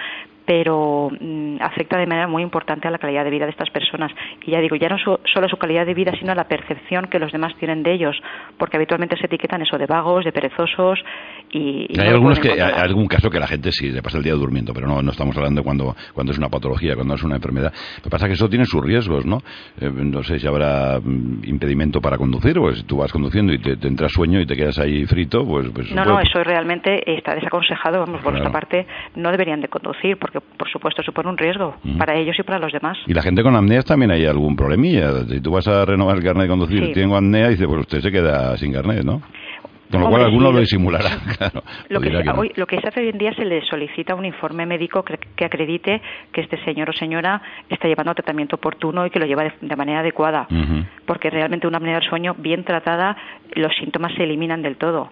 pero 0.47 1.09
mm, 1.11 1.57
afecta 1.59 1.99
de 1.99 2.07
manera 2.07 2.25
muy 2.25 2.41
importante 2.41 2.87
a 2.87 2.91
la 2.91 2.97
calidad 2.97 3.25
de 3.25 3.29
vida 3.29 3.43
de 3.43 3.51
estas 3.51 3.69
personas. 3.69 4.11
Y 4.45 4.51
ya 4.51 4.61
digo, 4.61 4.77
ya 4.77 4.87
no 4.87 4.97
solo 4.97 5.49
su 5.49 5.57
calidad 5.57 5.85
de 5.85 5.93
vida, 5.93 6.13
sino 6.17 6.33
la 6.33 6.45
percepción 6.45 7.07
que 7.11 7.19
los 7.19 7.33
demás 7.33 7.53
tienen 7.59 7.83
de 7.83 7.93
ellos, 7.93 8.15
porque 8.57 8.77
habitualmente 8.77 9.17
se 9.17 9.25
etiquetan 9.25 9.61
eso 9.61 9.77
de 9.77 9.85
vagos, 9.85 10.23
de 10.23 10.31
perezosos 10.31 10.99
y... 11.51 11.99
hay 11.99 12.07
algunos 12.07 12.39
que, 12.39 12.51
hay 12.51 12.61
algún 12.61 13.07
caso 13.07 13.29
que 13.29 13.39
la 13.39 13.47
gente 13.47 13.73
sí 13.73 13.91
le 13.91 14.01
pasa 14.01 14.17
el 14.17 14.23
día 14.23 14.33
durmiendo, 14.35 14.73
pero 14.73 14.87
no, 14.87 15.01
no 15.01 15.11
estamos 15.11 15.35
hablando 15.35 15.63
cuando, 15.63 15.93
cuando 16.13 16.31
es 16.31 16.37
una 16.37 16.47
patología, 16.47 16.95
cuando 16.95 17.15
es 17.15 17.23
una 17.23 17.35
enfermedad. 17.35 17.73
Lo 17.97 18.03
que 18.03 18.09
pasa 18.09 18.25
es 18.25 18.29
que 18.29 18.33
eso 18.35 18.47
tiene 18.47 18.65
sus 18.65 18.81
riesgos, 18.81 19.25
¿no? 19.25 19.39
Eh, 19.81 19.89
no 19.91 20.23
sé 20.23 20.39
si 20.39 20.47
habrá 20.47 20.99
mm, 21.03 21.43
impedimento 21.43 21.99
para 21.99 22.17
conducir, 22.17 22.55
pues 22.57 22.77
si 22.77 22.83
tú 22.83 22.97
vas 22.97 23.11
conduciendo 23.11 23.51
y 23.51 23.59
te, 23.59 23.75
entra 23.85 24.07
sueño 24.07 24.39
y 24.39 24.45
te 24.45 24.55
quedas 24.55 24.79
ahí 24.79 25.05
frito, 25.05 25.45
pues... 25.45 25.69
pues 25.73 25.91
no, 25.91 26.05
no, 26.05 26.21
eso 26.21 26.41
realmente 26.41 27.03
está 27.17 27.35
desaconsejado, 27.35 27.99
vamos, 27.99 28.21
por 28.21 28.31
nuestra 28.31 28.51
parte, 28.51 28.87
no 29.15 29.29
deberían 29.31 29.59
de 29.59 29.67
conducir, 29.67 30.17
porque 30.17 30.36
por 30.41 30.69
supuesto 30.69 31.01
supone 31.03 31.29
un 31.29 31.37
riesgo 31.37 31.75
para 31.97 32.15
ellos 32.15 32.35
y 32.39 32.43
para 32.43 32.59
los 32.59 32.71
demás. 32.71 32.97
Y 33.05 33.13
la 33.13 33.21
gente 33.21 33.43
con 33.43 33.55
apneas 33.55 33.85
también 33.85 34.11
hay 34.11 34.25
algún 34.25 34.55
problemilla. 34.55 35.23
Si 35.25 35.41
tú 35.41 35.51
vas 35.51 35.67
a 35.67 35.85
renovar 35.85 36.17
el 36.17 36.23
carnet 36.23 36.43
de 36.43 36.49
conducir, 36.49 36.93
tengo 36.93 37.15
apnea, 37.15 37.49
dice, 37.49 37.67
pues 37.67 37.81
usted 37.81 38.01
se 38.01 38.11
queda 38.11 38.57
sin 38.57 38.73
carnet, 38.73 39.03
¿no? 39.03 39.21
Con 39.91 40.01
lo 40.01 40.09
cual 40.09 40.23
alguno 40.25 40.51
lo 40.51 40.59
disimulará. 40.59 41.09
lo, 41.89 42.01
que 42.01 42.09
lo, 42.55 42.67
que 42.67 42.81
se 42.81 42.87
hace 42.87 43.01
hoy 43.01 43.09
en 43.09 43.17
día 43.17 43.33
se 43.33 43.45
le 43.45 43.61
solicita 43.65 44.15
un 44.15 44.25
informe 44.25 44.65
médico 44.65 45.03
que, 45.03 45.45
acredite 45.45 46.01
que 46.31 46.41
este 46.41 46.63
señor 46.65 46.89
o 46.89 46.93
señora 46.93 47.41
está 47.69 47.87
llevando 47.87 48.13
tratamiento 48.13 48.57
oportuno 48.57 49.05
y 49.05 49.09
que 49.09 49.19
lo 49.19 49.25
lleva 49.25 49.43
de, 49.43 49.75
manera 49.75 49.99
adecuada. 50.01 50.47
Porque 51.05 51.29
realmente 51.29 51.67
una 51.67 51.77
apnea 51.77 51.95
del 51.95 52.09
sueño 52.09 52.35
bien 52.37 52.63
tratada, 52.63 53.15
los 53.55 53.73
síntomas 53.77 54.13
se 54.15 54.23
eliminan 54.23 54.61
del 54.61 54.75
todo. 54.77 55.11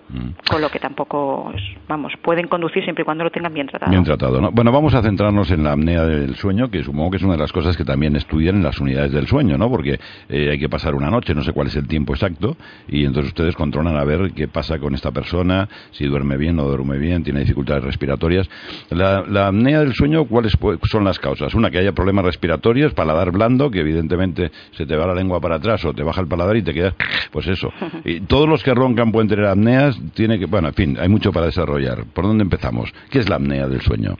Con 0.49 0.61
lo 0.61 0.69
que 0.69 0.79
tampoco, 0.79 1.53
vamos, 1.87 2.13
pueden 2.21 2.47
conducir 2.47 2.83
siempre 2.83 3.03
y 3.03 3.05
cuando 3.05 3.23
lo 3.23 3.31
tengan 3.31 3.53
bien 3.53 3.67
tratado. 3.67 3.91
Bien 3.91 4.03
tratado, 4.03 4.41
¿no? 4.41 4.51
Bueno, 4.51 4.71
vamos 4.71 4.93
a 4.93 5.01
centrarnos 5.01 5.51
en 5.51 5.63
la 5.63 5.71
apnea 5.71 6.03
del 6.03 6.35
sueño, 6.35 6.69
que 6.69 6.83
supongo 6.83 7.11
que 7.11 7.17
es 7.17 7.23
una 7.23 7.33
de 7.33 7.39
las 7.39 7.51
cosas 7.51 7.77
que 7.77 7.85
también 7.85 8.15
estudian 8.15 8.57
en 8.57 8.63
las 8.63 8.79
unidades 8.79 9.11
del 9.11 9.27
sueño, 9.27 9.57
¿no? 9.57 9.69
Porque 9.69 9.99
eh, 10.29 10.49
hay 10.51 10.59
que 10.59 10.69
pasar 10.69 10.95
una 10.95 11.09
noche, 11.09 11.33
no 11.33 11.43
sé 11.43 11.53
cuál 11.53 11.67
es 11.67 11.75
el 11.75 11.87
tiempo 11.87 12.13
exacto, 12.13 12.57
y 12.87 13.05
entonces 13.05 13.31
ustedes 13.31 13.55
controlan 13.55 13.95
a 13.95 14.03
ver 14.03 14.31
qué 14.33 14.47
pasa 14.47 14.64
con 14.79 14.95
esta 14.95 15.11
persona, 15.11 15.69
si 15.91 16.05
duerme 16.05 16.37
bien 16.37 16.59
o 16.59 16.63
no 16.63 16.69
duerme 16.69 16.97
bien, 16.97 17.23
tiene 17.23 17.41
dificultades 17.41 17.83
respiratorias. 17.83 18.49
La, 18.89 19.23
la 19.27 19.47
apnea 19.47 19.79
del 19.79 19.93
sueño, 19.93 20.25
¿cuáles 20.25 20.53
son 20.89 21.03
las 21.03 21.19
causas? 21.19 21.53
Una, 21.53 21.69
que 21.69 21.77
haya 21.77 21.91
problemas 21.91 22.25
respiratorios, 22.25 22.93
paladar 22.93 23.31
blando, 23.31 23.69
que 23.69 23.79
evidentemente 23.79 24.51
se 24.71 24.85
te 24.85 24.95
va 24.95 25.07
la 25.07 25.13
lengua 25.13 25.39
para 25.39 25.55
atrás 25.55 25.83
o 25.85 25.93
te 25.93 26.03
baja 26.03 26.21
el 26.21 26.27
paladar 26.27 26.57
y 26.57 26.63
te 26.63 26.73
quedas, 26.73 26.95
pues 27.31 27.47
eso. 27.47 27.71
Y 28.05 28.21
todos 28.21 28.47
los 28.47 28.63
que 28.63 28.73
roncan 28.73 29.11
pueden 29.11 29.27
tener 29.27 29.45
apneas, 29.45 29.99
tiene 30.13 30.37
que, 30.37 30.45
bueno, 30.45 30.67
en 30.67 30.73
fin, 30.73 30.97
hay 30.99 31.09
mucho 31.09 31.31
para 31.31 31.47
desarrollar. 31.47 32.05
¿Por 32.13 32.25
dónde 32.25 32.43
empezamos? 32.43 32.93
¿Qué 33.09 33.19
es 33.19 33.29
la 33.29 33.37
apnea 33.37 33.67
del 33.67 33.81
sueño? 33.81 34.15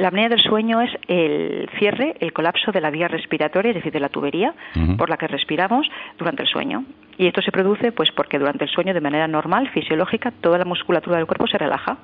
La 0.00 0.08
apnea 0.08 0.30
del 0.30 0.40
sueño 0.40 0.80
es 0.80 0.90
el 1.08 1.68
cierre, 1.78 2.16
el 2.20 2.32
colapso 2.32 2.72
de 2.72 2.80
la 2.80 2.90
vía 2.90 3.06
respiratoria, 3.06 3.68
es 3.68 3.74
decir, 3.74 3.92
de 3.92 4.00
la 4.00 4.08
tubería 4.08 4.54
por 4.96 5.10
la 5.10 5.18
que 5.18 5.28
respiramos 5.28 5.86
durante 6.16 6.42
el 6.42 6.48
sueño. 6.48 6.86
Y 7.18 7.26
esto 7.26 7.42
se 7.42 7.52
produce 7.52 7.92
pues 7.92 8.10
porque 8.12 8.38
durante 8.38 8.64
el 8.64 8.70
sueño 8.70 8.94
de 8.94 9.02
manera 9.02 9.28
normal, 9.28 9.68
fisiológica, 9.68 10.30
toda 10.40 10.56
la 10.56 10.64
musculatura 10.64 11.18
del 11.18 11.26
cuerpo 11.26 11.46
se 11.48 11.58
relaja. 11.58 11.98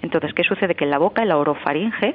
Entonces, 0.00 0.32
¿qué 0.32 0.44
sucede? 0.44 0.74
Que 0.74 0.84
en 0.84 0.90
la 0.90 0.96
boca, 0.96 1.20
en 1.20 1.28
la 1.28 1.36
orofaringe, 1.36 2.14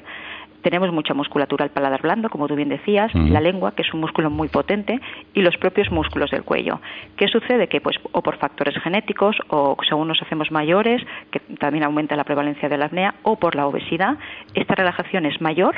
tenemos 0.69 0.91
mucha 0.91 1.13
musculatura 1.13 1.63
al 1.63 1.71
paladar 1.71 2.01
blando, 2.01 2.29
como 2.29 2.45
tú 2.45 2.55
bien 2.55 2.67
decías, 2.67 3.13
la 3.15 3.39
lengua, 3.39 3.71
que 3.71 3.83
es 3.83 3.93
un 3.93 4.01
músculo 4.01 4.29
muy 4.29 4.49
potente, 4.49 4.99
y 5.33 5.41
los 5.41 5.55
propios 5.55 5.89
músculos 5.91 6.29
del 6.29 6.43
cuello. 6.43 6.81
¿Qué 7.15 7.29
sucede? 7.29 7.67
Que, 7.67 7.79
pues, 7.79 7.95
o 8.11 8.21
por 8.21 8.35
factores 8.37 8.77
genéticos, 8.83 9.37
o 9.47 9.77
según 9.87 10.09
nos 10.09 10.21
hacemos 10.21 10.51
mayores, 10.51 11.01
que 11.31 11.39
también 11.57 11.85
aumenta 11.85 12.17
la 12.17 12.25
prevalencia 12.25 12.67
de 12.67 12.77
la 12.77 12.87
apnea, 12.87 13.15
o 13.23 13.37
por 13.37 13.55
la 13.55 13.65
obesidad, 13.65 14.17
esta 14.53 14.75
relajación 14.75 15.25
es 15.25 15.39
mayor 15.39 15.75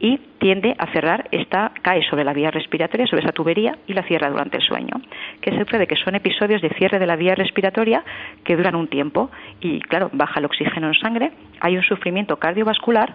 y 0.00 0.18
tiende 0.38 0.74
a 0.78 0.86
cerrar, 0.86 1.28
esta 1.30 1.72
cae 1.82 2.02
sobre 2.08 2.24
la 2.24 2.32
vía 2.32 2.50
respiratoria, 2.50 3.06
sobre 3.06 3.22
esa 3.22 3.32
tubería 3.32 3.76
y 3.86 3.92
la 3.92 4.02
cierra 4.02 4.30
durante 4.30 4.56
el 4.56 4.62
sueño. 4.62 4.94
¿Qué 5.42 5.50
sucede? 5.58 5.86
Que 5.86 5.96
son 5.96 6.14
episodios 6.14 6.62
de 6.62 6.70
cierre 6.70 6.98
de 6.98 7.06
la 7.06 7.16
vía 7.16 7.34
respiratoria 7.34 8.02
que 8.42 8.56
duran 8.56 8.76
un 8.76 8.88
tiempo 8.88 9.30
y, 9.60 9.80
claro, 9.80 10.08
baja 10.14 10.40
el 10.40 10.46
oxígeno 10.46 10.88
en 10.88 10.94
sangre, 10.94 11.32
hay 11.60 11.76
un 11.76 11.82
sufrimiento 11.82 12.38
cardiovascular 12.38 13.14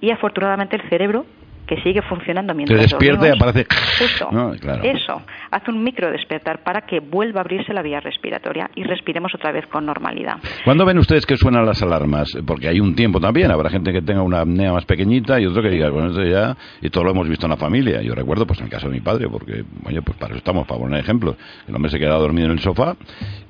y 0.00 0.10
afortunadamente 0.10 0.76
el 0.76 0.88
cerebro 0.88 1.26
que 1.66 1.80
sigue 1.82 2.00
funcionando 2.02 2.54
mientras 2.54 2.78
Te 2.78 2.82
despierta 2.82 3.26
y 3.26 3.30
aparece. 3.30 3.66
justo 3.98 4.28
eso 4.84 5.22
hace 5.50 5.70
un 5.70 5.82
micro 5.82 6.10
despertar 6.10 6.62
para 6.62 6.82
que 6.82 7.00
vuelva 7.00 7.40
a 7.40 7.42
abrirse 7.42 7.72
la 7.72 7.82
vía 7.82 8.00
respiratoria 8.00 8.70
y 8.74 8.84
respiremos 8.84 9.34
otra 9.34 9.52
vez 9.52 9.66
con 9.66 9.84
normalidad. 9.84 10.36
¿Cuándo 10.64 10.84
ven 10.84 10.98
ustedes 10.98 11.26
que 11.26 11.36
suenan 11.36 11.66
las 11.66 11.82
alarmas? 11.82 12.36
porque 12.46 12.68
hay 12.68 12.80
un 12.80 12.94
tiempo 12.94 13.20
también 13.20 13.50
habrá 13.50 13.70
gente 13.70 13.92
que 13.92 14.00
tenga 14.02 14.22
una 14.22 14.40
apnea 14.40 14.72
más 14.72 14.84
pequeñita 14.84 15.40
y 15.40 15.46
otro 15.46 15.62
que 15.62 15.70
diga 15.70 15.90
bueno 15.90 16.08
esto 16.08 16.24
ya 16.24 16.56
y 16.80 16.90
todo 16.90 17.04
lo 17.04 17.10
hemos 17.10 17.28
visto 17.28 17.46
en 17.46 17.50
la 17.50 17.56
familia. 17.56 18.00
Yo 18.02 18.14
recuerdo 18.14 18.46
pues 18.46 18.60
en 18.60 18.66
el 18.66 18.70
caso 18.70 18.88
de 18.88 18.94
mi 18.94 19.00
padre 19.00 19.28
porque 19.28 19.64
oye 19.84 20.02
pues 20.02 20.16
para 20.18 20.30
eso 20.30 20.38
estamos 20.38 20.66
para 20.66 20.80
poner 20.80 21.00
ejemplos. 21.00 21.36
El 21.66 21.74
hombre 21.74 21.90
se 21.90 21.98
quedaba 21.98 22.20
dormido 22.20 22.46
en 22.46 22.52
el 22.52 22.60
sofá 22.60 22.96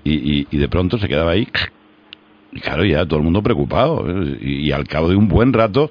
y, 0.05 0.47
y 0.51 0.57
de 0.57 0.69
pronto 0.69 0.97
se 0.99 1.09
quedaba 1.09 1.33
ahí 1.33 1.47
y 2.57 2.61
claro, 2.61 2.85
ya 2.85 3.05
todo 3.05 3.19
el 3.19 3.25
mundo 3.25 3.43
preocupado. 3.43 4.05
Y, 4.41 4.73
al 4.73 4.87
cabo 4.87 5.09
de 5.09 5.17
un 5.17 5.29
buen 5.29 5.53
rato 5.53 5.91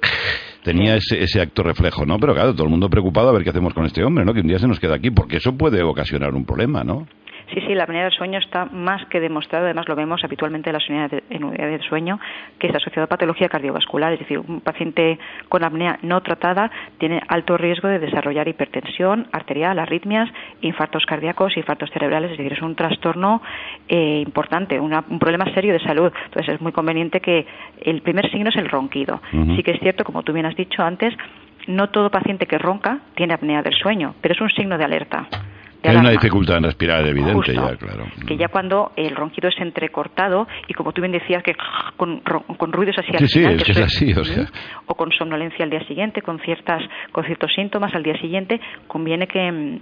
tenía 0.66 0.96
ese, 0.96 1.22
ese 1.22 1.40
acto 1.40 1.62
reflejo, 1.62 2.04
¿no? 2.04 2.18
Pero 2.18 2.34
claro, 2.34 2.52
todo 2.52 2.64
el 2.64 2.70
mundo 2.70 2.90
preocupado 2.90 3.28
a 3.28 3.32
ver 3.32 3.44
qué 3.44 3.50
hacemos 3.50 3.72
con 3.72 3.86
este 3.86 4.02
hombre, 4.02 4.24
¿no? 4.24 4.34
Que 4.34 4.40
un 4.40 4.48
día 4.48 4.58
se 4.58 4.66
nos 4.66 4.80
queda 4.80 4.96
aquí, 4.96 5.12
porque 5.12 5.36
eso 5.36 5.56
puede 5.56 5.80
ocasionar 5.84 6.34
un 6.34 6.44
problema, 6.44 6.82
¿no? 6.82 7.06
Sí, 7.52 7.60
sí, 7.60 7.74
la 7.74 7.84
apnea 7.84 8.02
del 8.02 8.12
sueño 8.12 8.38
está 8.38 8.64
más 8.64 9.04
que 9.06 9.20
demostrado, 9.20 9.66
además 9.66 9.86
lo 9.88 9.94
vemos 9.94 10.24
habitualmente 10.24 10.70
en 10.70 10.74
las 10.74 10.88
unidades 10.88 11.22
de, 11.28 11.36
unidades 11.36 11.78
del 11.78 11.88
sueño, 11.88 12.18
que 12.58 12.66
es 12.66 12.74
asociado 12.74 13.04
a 13.04 13.08
patología 13.08 13.48
cardiovascular, 13.48 14.12
es 14.12 14.18
decir, 14.18 14.38
un 14.38 14.60
paciente 14.60 15.18
con 15.48 15.62
apnea 15.62 15.98
no 16.02 16.20
tratada 16.22 16.70
tiene 16.98 17.22
alto 17.28 17.56
riesgo 17.56 17.88
de 17.88 18.00
desarrollar 18.00 18.48
hipertensión 18.48 19.28
arterial, 19.30 19.78
arritmias, 19.78 20.28
infartos 20.60 21.06
cardíacos, 21.06 21.56
infartos 21.56 21.90
cerebrales, 21.90 22.32
es 22.32 22.38
decir, 22.38 22.52
es 22.52 22.62
un 22.62 22.74
trastorno 22.74 23.42
eh, 23.88 24.22
importante, 24.26 24.80
un 24.80 25.18
problema 25.20 25.44
serio 25.54 25.72
de 25.72 25.80
salud. 25.80 26.12
Entonces 26.24 26.54
es 26.54 26.60
muy 26.60 26.72
conveniente 26.72 27.20
que 27.20 27.46
el 27.80 28.02
primer 28.02 28.30
signo 28.30 28.50
es 28.50 28.56
el 28.56 28.68
ronquido. 28.68 29.20
Sí 29.54 29.62
que 29.62 29.72
es 29.72 29.80
cierto, 29.80 30.04
como 30.04 30.22
tú 30.22 30.32
bien 30.32 30.46
has 30.46 30.56
dicho 30.56 30.82
antes, 30.82 31.14
no 31.66 31.90
todo 31.90 32.10
paciente 32.10 32.46
que 32.46 32.58
ronca 32.58 33.00
tiene 33.14 33.34
apnea 33.34 33.62
del 33.62 33.74
sueño, 33.74 34.14
pero 34.20 34.34
es 34.34 34.40
un 34.40 34.50
signo 34.50 34.78
de 34.78 34.84
alerta. 34.84 35.28
Hay 35.82 35.96
una 35.96 36.10
dificultad 36.10 36.58
en 36.58 36.64
respirar 36.64 37.06
evidente 37.06 37.54
ya, 37.54 37.76
claro. 37.76 38.06
Que 38.26 38.36
ya 38.36 38.48
cuando 38.48 38.92
el 38.96 39.14
ronquido 39.14 39.48
es 39.48 39.58
entrecortado 39.60 40.46
y 40.68 40.74
como 40.74 40.92
tú 40.92 41.00
bien 41.00 41.12
decías 41.12 41.42
que 41.42 41.54
con, 41.96 42.20
con 42.20 42.72
ruidos 42.72 42.96
así 42.98 43.12
sí, 43.18 43.28
sí, 43.28 43.44
es 43.44 43.62
que 43.62 43.72
es 43.72 43.80
así, 43.80 44.12
o, 44.12 44.24
sea. 44.24 44.46
o 44.86 44.94
con 44.94 45.12
somnolencia 45.12 45.64
al 45.64 45.70
día 45.70 45.86
siguiente, 45.86 46.22
con 46.22 46.38
ciertas 46.40 46.82
con 47.12 47.24
ciertos 47.24 47.52
síntomas 47.54 47.94
al 47.94 48.02
día 48.02 48.18
siguiente, 48.18 48.60
conviene 48.86 49.26
que 49.26 49.52
mm, 49.52 49.80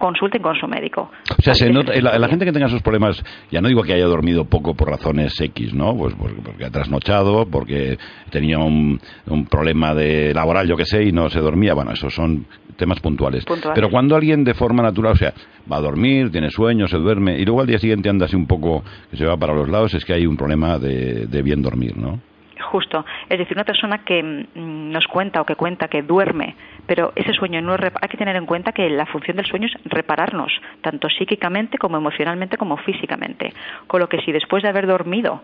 consulten 0.00 0.42
con 0.42 0.56
su 0.56 0.66
médico. 0.66 1.10
O 1.38 1.42
sea, 1.42 1.54
la, 2.00 2.28
gente 2.28 2.44
que 2.44 2.52
tenga 2.52 2.66
esos 2.66 2.82
problemas, 2.82 3.22
ya 3.52 3.60
no 3.60 3.68
digo 3.68 3.82
que 3.82 3.92
haya 3.92 4.06
dormido 4.06 4.46
poco 4.46 4.74
por 4.74 4.88
razones 4.88 5.40
X, 5.40 5.74
¿no? 5.74 5.96
Pues 5.96 6.14
porque, 6.14 6.64
ha 6.64 6.70
trasnochado, 6.70 7.46
porque 7.46 7.98
tenía 8.30 8.58
un, 8.58 8.98
un, 9.26 9.46
problema 9.46 9.94
de 9.94 10.34
laboral, 10.34 10.66
yo 10.66 10.76
que 10.76 10.86
sé, 10.86 11.04
y 11.04 11.12
no 11.12 11.30
se 11.30 11.38
dormía. 11.38 11.74
Bueno, 11.74 11.92
esos 11.92 12.12
son 12.12 12.46
temas 12.76 12.98
puntuales. 13.00 13.44
Pero 13.74 13.90
cuando 13.90 14.16
alguien 14.16 14.42
de 14.42 14.54
forma 14.54 14.82
natural, 14.82 15.12
o 15.12 15.16
sea, 15.16 15.34
va 15.70 15.76
a 15.76 15.80
dormir, 15.80 16.32
tiene 16.32 16.50
sueño, 16.50 16.88
se 16.88 16.96
duerme, 16.96 17.38
y 17.38 17.44
luego 17.44 17.60
al 17.60 17.66
día 17.66 17.78
siguiente 17.78 18.08
anda 18.08 18.24
así 18.24 18.34
un 18.34 18.46
poco, 18.46 18.82
que 19.10 19.18
se 19.18 19.26
va 19.26 19.36
para 19.36 19.54
los 19.54 19.68
lados, 19.68 19.94
es 19.94 20.04
que 20.04 20.14
hay 20.14 20.26
un 20.26 20.36
problema 20.36 20.78
de, 20.78 21.26
de 21.26 21.42
bien 21.42 21.62
dormir, 21.62 21.96
¿no? 21.96 22.20
Justo. 22.60 23.04
Es 23.28 23.38
decir, 23.38 23.56
una 23.56 23.64
persona 23.64 24.04
que 24.04 24.22
mm, 24.22 24.90
nos 24.90 25.06
cuenta 25.06 25.40
o 25.40 25.44
que 25.44 25.56
cuenta 25.56 25.88
que 25.88 26.02
duerme, 26.02 26.56
pero 26.86 27.12
ese 27.16 27.32
sueño 27.32 27.60
no 27.60 27.74
es 27.74 27.80
hay 27.80 28.08
que 28.08 28.16
tener 28.16 28.36
en 28.36 28.46
cuenta 28.46 28.72
que 28.72 28.88
la 28.90 29.06
función 29.06 29.36
del 29.36 29.46
sueño 29.46 29.66
es 29.66 29.74
repararnos, 29.84 30.52
tanto 30.82 31.08
psíquicamente 31.08 31.78
como 31.78 31.96
emocionalmente 31.96 32.56
como 32.56 32.76
físicamente. 32.76 33.52
Con 33.86 34.00
lo 34.00 34.08
que 34.08 34.20
si 34.22 34.32
después 34.32 34.62
de 34.62 34.68
haber 34.68 34.86
dormido, 34.86 35.42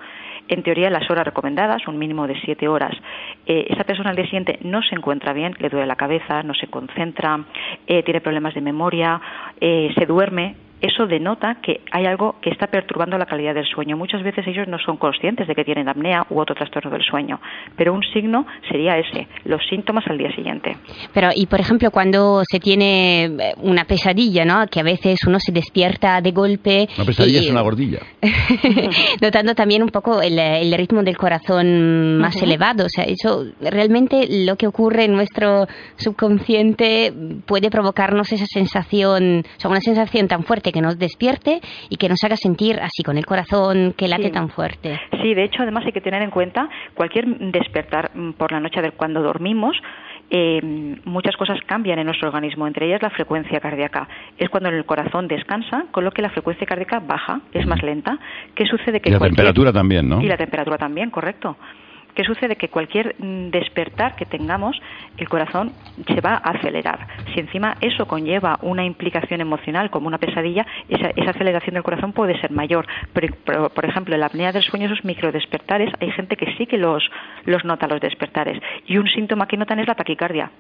en 0.49 0.63
teoría 0.63 0.91
las 0.91 1.11
horas 1.11 1.25
recomendadas, 1.25 1.87
un 1.89 1.99
mínimo 1.99 2.27
de 2.27 2.39
siete 2.41 2.69
horas, 2.69 2.97
eh, 3.47 3.67
esa 3.71 3.85
persona 3.85 4.11
al 4.11 4.17
día 4.17 4.27
siguiente 4.27 4.59
no 4.63 4.83
se 4.83 4.95
encuentra 4.95 5.33
bien, 5.33 5.55
le 5.59 5.69
duele 5.69 5.87
la 5.87 5.97
cabeza, 5.97 6.43
no 6.43 6.55
se 6.55 6.69
concentra, 6.69 7.41
eh, 7.87 8.03
tiene 8.03 8.21
problemas 8.21 8.55
de 8.55 8.61
memoria, 8.61 9.21
eh, 9.61 9.93
se 9.97 10.07
duerme, 10.07 10.57
eso 10.81 11.07
denota 11.07 11.57
que 11.63 11.81
hay 11.91 12.05
algo 12.07 12.37
que 12.41 12.51
está 12.51 12.67
perturbando 12.67 13.17
la 13.17 13.27
calidad 13.27 13.55
del 13.55 13.67
sueño. 13.67 13.97
Muchas 13.97 14.23
veces 14.23 14.47
ellos 14.47 14.69
no 14.69 14.79
son 14.79 14.97
conscientes 14.97 15.49
de 15.49 15.55
que 15.55 15.65
tienen 15.65 15.89
apnea 15.89 16.27
u 16.31 16.39
otro 16.41 16.55
trastorno 16.55 16.91
del 16.91 17.03
sueño, 17.03 17.41
pero 17.77 17.95
un 17.95 18.03
signo 18.13 18.47
sería 18.69 18.99
ese, 18.99 19.27
los 19.45 19.67
síntomas 19.69 20.07
al 20.07 20.19
día 20.19 20.35
siguiente. 20.35 20.77
Pero, 21.15 21.31
y 21.35 21.47
por 21.47 21.61
ejemplo, 21.61 21.91
cuando 21.91 22.43
se 22.45 22.61
tiene 22.61 23.25
eh, 23.25 23.55
una 23.59 23.85
pesadilla, 23.85 24.45
¿no? 24.45 24.67
Que 24.69 24.81
a 24.81 24.83
veces 24.83 25.25
uno 25.27 25.41
se 25.41 25.53
despierta 25.53 26.21
de 26.21 26.33
golpe. 26.33 26.89
Una 26.97 27.07
pesadilla 27.07 27.41
es 27.41 27.51
una 27.51 27.63
gordilla. 27.63 28.01
notando 29.21 29.55
también 29.55 29.83
un 29.83 29.89
poco 29.89 30.21
el, 30.21 30.37
ritmo 30.77 31.03
del 31.03 31.17
corazón 31.17 32.19
más 32.19 32.41
elevado. 32.43 32.85
O 32.85 32.89
sea, 32.89 33.05
eso 33.05 33.47
realmente 33.61 34.27
lo 34.45 34.57
que 34.57 34.67
ocurre 34.67 35.05
en 35.05 35.13
nuestro 35.13 35.67
subconsciente 35.97 37.13
puede 37.47 37.71
provocarnos 37.71 38.33
esa 38.33 38.47
sensación, 38.47 39.45
o 39.57 39.61
sea, 39.61 39.71
una 39.71 39.81
sensación 39.81 40.29
tan 40.29 40.45
fuerte 40.45 40.66
que 40.73 40.81
nos 40.81 40.99
despierte 40.99 41.61
y 41.89 41.97
que 41.97 42.09
nos 42.09 42.23
haga 42.25 42.37
sentir 42.37 42.79
así 42.81 43.03
con 43.05 43.19
el 43.19 43.27
corazón 43.27 43.95
que 43.97 44.09
late 44.09 44.31
tan 44.31 44.49
fuerte. 44.49 45.01
Sí, 45.23 45.35
de 45.35 45.45
hecho, 45.45 45.63
además 45.63 45.85
hay 45.87 45.93
que 45.93 46.01
tener 46.01 46.23
en 46.23 46.31
cuenta 46.31 46.69
cualquier 46.95 47.27
despertar 47.53 48.11
por 48.37 48.53
la 48.53 48.61
noche 48.61 48.81
de 48.81 48.93
cuando 48.93 49.23
dormimos. 49.23 49.77
Eh, 50.29 50.61
muchas 51.05 51.37
cosas 51.37 51.59
cambian 51.67 51.99
en 51.99 52.07
nuestro 52.07 52.29
organismo, 52.29 52.67
entre 52.67 52.87
ellas 52.87 53.01
la 53.03 53.11
frecuencia 53.11 53.61
cardíaca. 53.61 54.09
Es 54.39 54.49
cuando 54.49 54.71
el 54.71 54.85
corazón 54.85 55.29
descansa, 55.29 55.85
con 55.93 56.05
lo 56.05 56.11
que 56.11 56.23
la 56.23 56.31
frecuencia 56.31 56.67
cardíaca 56.67 57.01
baja, 57.01 57.41
es 57.53 57.67
más 57.67 57.83
lenta. 57.83 58.19
¿Qué 58.55 58.67
sucede? 58.67 59.01
Que 59.01 59.11
y 59.11 59.13
la 59.13 59.21
temperatura 59.21 59.73
también, 59.73 60.09
¿no? 60.09 60.21
Y 60.21 60.27
la 60.27 60.37
temperatura 60.37 60.79
también, 60.79 61.11
correcto. 61.11 61.57
¿Qué 62.17 62.25
sucede? 62.25 62.57
Que 62.57 62.71
cualquier 62.71 63.15
mm, 63.19 63.51
despertar 63.51 64.17
que 64.17 64.25
tengamos, 64.25 64.81
el 65.19 65.29
corazón 65.29 65.73
se 66.07 66.23
va 66.23 66.41
a 66.43 66.53
acelerar. 66.53 67.07
Si 67.35 67.41
encima 67.41 67.77
eso 67.83 68.07
conlleva 68.07 68.59
una 68.63 68.87
implicación 68.87 69.43
emocional 69.43 69.91
como 69.91 70.07
una 70.07 70.17
pesadilla, 70.17 70.67
esa, 70.89 71.11
aceleración 71.31 71.75
del 71.75 71.83
corazón 71.83 72.15
puede 72.15 72.41
ser 72.41 72.53
mayor. 72.53 72.87
Pero, 73.13 73.69
por 73.69 73.85
ejemplo, 73.85 74.15
en 74.15 74.21
la 74.21 74.27
apnea 74.27 74.51
del 74.51 74.63
sueño, 74.63 74.87
esos 74.87 75.05
microdespertares, 75.05 75.93
hay 76.01 76.11
gente 76.13 76.37
que 76.37 76.55
sí 76.57 76.67
que 76.67 76.79
los, 76.79 77.07
los 77.45 77.67
nota 77.67 77.87
los 77.87 78.01
despertares. 78.01 78.63
Y 78.87 78.97
un 78.97 79.09
síntoma 79.09 79.47
que 79.47 79.59
notan 79.59 79.81
es 79.81 79.87
la 79.87 79.95
taquicardia. 79.95 80.51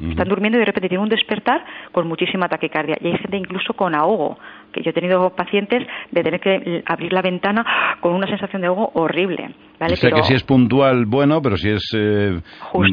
Están 0.00 0.28
durmiendo 0.28 0.58
y 0.58 0.60
de 0.60 0.66
repente 0.66 0.88
tienen 0.88 1.04
un 1.04 1.08
despertar 1.08 1.64
con 1.92 2.08
muchísima 2.08 2.48
taquicardia. 2.48 2.98
Y 3.00 3.06
hay 3.06 3.18
gente 3.18 3.36
incluso 3.36 3.74
con 3.74 3.94
ahogo, 3.94 4.36
que 4.72 4.82
yo 4.82 4.90
he 4.90 4.92
tenido 4.92 5.30
pacientes 5.30 5.86
de 6.10 6.22
tener 6.24 6.40
que 6.40 6.82
abrir 6.86 7.12
la 7.12 7.22
ventana 7.22 7.64
con 8.00 8.14
una 8.14 8.26
sensación 8.26 8.62
de 8.62 8.68
ahogo 8.68 8.90
horrible. 8.94 9.50
¿Vale? 9.78 9.94
O 9.94 9.96
sea 9.96 10.10
que 10.10 10.22
si 10.22 10.34
es 10.34 10.42
puntual, 10.42 11.06
bueno, 11.06 11.40
pero 11.42 11.56
si 11.56 11.70
es 11.70 11.82
eh, 11.96 12.40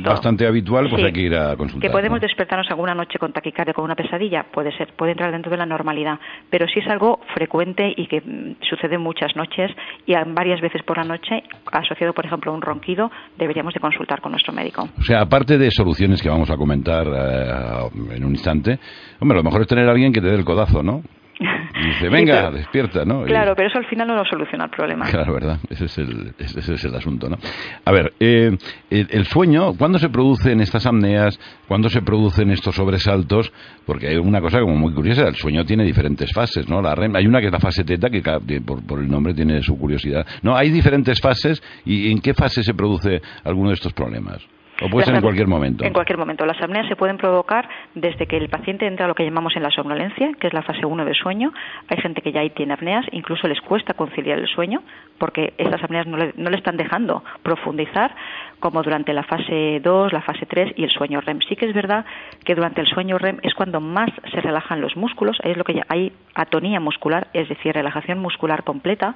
bastante 0.03 0.47
habitual, 0.47 0.87
pues 0.89 1.03
hay 1.03 1.13
que 1.13 1.21
ir 1.21 1.35
a 1.35 1.55
consultar. 1.55 1.89
Que 1.89 1.93
podemos 1.93 2.21
despertarnos 2.21 2.69
alguna 2.69 2.93
noche 2.93 3.17
con 3.19 3.31
taquicardia, 3.33 3.73
con 3.73 3.85
una 3.85 3.95
pesadilla, 3.95 4.45
puede 4.51 4.75
ser, 4.77 4.93
puede 4.93 5.11
entrar 5.11 5.31
dentro 5.31 5.51
de 5.51 5.57
la 5.57 5.65
normalidad. 5.65 6.19
Pero 6.49 6.67
si 6.67 6.79
es 6.79 6.87
algo 6.87 7.19
frecuente 7.33 7.93
y 7.95 8.07
que 8.07 8.21
mm, 8.21 8.63
sucede 8.69 8.97
muchas 8.97 9.35
noches 9.35 9.71
y 10.05 10.13
varias 10.27 10.61
veces 10.61 10.83
por 10.83 10.97
la 10.97 11.03
noche, 11.03 11.43
asociado, 11.71 12.13
por 12.13 12.25
ejemplo, 12.25 12.51
a 12.51 12.55
un 12.55 12.61
ronquido, 12.61 13.11
deberíamos 13.37 13.73
de 13.73 13.79
consultar 13.79 14.21
con 14.21 14.31
nuestro 14.31 14.53
médico. 14.53 14.87
O 14.97 15.03
sea, 15.03 15.21
aparte 15.21 15.57
de 15.57 15.71
soluciones 15.71 16.21
que 16.21 16.29
vamos 16.29 16.49
a 16.49 16.57
comentar 16.57 17.07
eh, 17.07 18.15
en 18.15 18.23
un 18.23 18.31
instante, 18.31 18.79
hombre, 19.19 19.37
lo 19.37 19.43
mejor 19.43 19.61
es 19.61 19.67
tener 19.67 19.87
a 19.87 19.91
alguien 19.91 20.13
que 20.13 20.21
te 20.21 20.27
dé 20.27 20.35
el 20.35 20.45
codazo, 20.45 20.83
¿no? 20.83 21.01
Y 21.39 21.87
dice, 21.87 22.09
venga, 22.09 22.49
despierta, 22.51 23.03
¿no? 23.05 23.23
Claro, 23.23 23.53
pero 23.55 23.67
eso 23.67 23.77
al 23.77 23.85
final 23.85 24.07
no 24.07 24.15
lo 24.15 24.25
soluciona 24.25 24.65
el 24.65 24.71
problema. 24.71 25.05
Claro, 25.05 25.33
¿verdad? 25.33 25.59
Ese 25.69 25.85
es 25.85 25.97
el, 25.97 26.33
ese 26.37 26.73
es 26.73 26.85
el 26.85 26.95
asunto, 26.95 27.29
¿no? 27.29 27.37
A 27.83 27.91
ver, 27.91 28.13
eh, 28.19 28.55
el, 28.89 29.25
sueño, 29.25 29.73
¿cuándo 29.77 29.99
se 29.99 30.09
producen 30.09 30.61
estas 30.61 30.85
apneas? 30.85 31.39
¿Cuándo 31.67 31.89
se 31.89 32.01
producen 32.01 32.51
estos 32.51 32.75
sobresaltos? 32.75 33.51
Porque 33.85 34.07
hay 34.07 34.17
una 34.17 34.39
cosa 34.39 34.59
como 34.59 34.75
muy 34.75 34.93
curiosa, 34.93 35.27
el 35.27 35.35
sueño 35.35 35.65
tiene 35.65 35.83
diferentes 35.83 36.31
fases, 36.33 36.69
¿no? 36.69 36.81
La 36.81 36.95
REM, 36.95 37.15
hay 37.15 37.27
una 37.27 37.39
que 37.39 37.47
es 37.47 37.53
la 37.53 37.59
fase 37.59 37.83
teta, 37.83 38.09
que 38.09 38.21
por, 38.61 38.85
por 38.85 38.99
el 38.99 39.09
nombre 39.09 39.33
tiene 39.33 39.61
su 39.61 39.77
curiosidad. 39.77 40.25
No, 40.41 40.55
hay 40.55 40.69
diferentes 40.69 41.19
fases, 41.19 41.61
¿y 41.85 42.11
en 42.11 42.19
qué 42.19 42.33
fase 42.33 42.63
se 42.63 42.73
produce 42.73 43.21
alguno 43.43 43.69
de 43.69 43.75
estos 43.75 43.93
problemas? 43.93 44.54
¿O 44.81 44.89
puede 44.89 45.05
ser 45.05 45.15
en 45.15 45.21
cualquier 45.21 45.47
momento? 45.47 45.85
En 45.85 45.93
cualquier 45.93 46.17
momento. 46.17 46.45
Las 46.45 46.61
apneas 46.61 46.87
se 46.87 46.95
pueden 46.95 47.17
provocar 47.17 47.67
desde 47.93 48.27
que 48.27 48.37
el 48.37 48.49
paciente 48.49 48.85
entra 48.85 49.05
a 49.05 49.07
lo 49.07 49.15
que 49.15 49.23
llamamos 49.23 49.55
en 49.55 49.63
la 49.63 49.71
somnolencia, 49.71 50.31
que 50.39 50.47
es 50.47 50.53
la 50.53 50.63
fase 50.63 50.85
1 50.85 51.05
del 51.05 51.15
sueño. 51.15 51.53
Hay 51.87 52.01
gente 52.01 52.21
que 52.21 52.31
ya 52.31 52.41
ahí 52.41 52.49
tiene 52.49 52.73
apneas, 52.73 53.05
incluso 53.11 53.47
les 53.47 53.61
cuesta 53.61 53.93
conciliar 53.93 54.37
el 54.37 54.47
sueño, 54.47 54.83
porque 55.17 55.53
estas 55.57 55.81
apneas 55.83 56.07
no 56.07 56.17
le, 56.17 56.33
no 56.35 56.49
le 56.49 56.57
están 56.57 56.75
dejando 56.75 57.23
profundizar, 57.41 58.13
como 58.59 58.81
durante 58.83 59.13
la 59.13 59.23
fase 59.23 59.79
2, 59.83 60.13
la 60.13 60.21
fase 60.21 60.45
3 60.45 60.73
y 60.75 60.83
el 60.83 60.89
sueño 60.89 61.21
REM. 61.21 61.39
Sí 61.47 61.55
que 61.55 61.65
es 61.65 61.73
verdad 61.73 62.05
que 62.43 62.55
durante 62.55 62.81
el 62.81 62.87
sueño 62.87 63.17
REM 63.17 63.39
es 63.43 63.53
cuando 63.53 63.81
más 63.81 64.09
se 64.31 64.41
relajan 64.41 64.81
los 64.81 64.95
músculos, 64.95 65.37
es 65.43 65.57
lo 65.57 65.63
que 65.63 65.81
hay 65.87 66.11
atonía 66.33 66.79
muscular, 66.79 67.27
es 67.33 67.49
decir, 67.49 67.73
relajación 67.73 68.19
muscular 68.19 68.63
completa, 68.63 69.15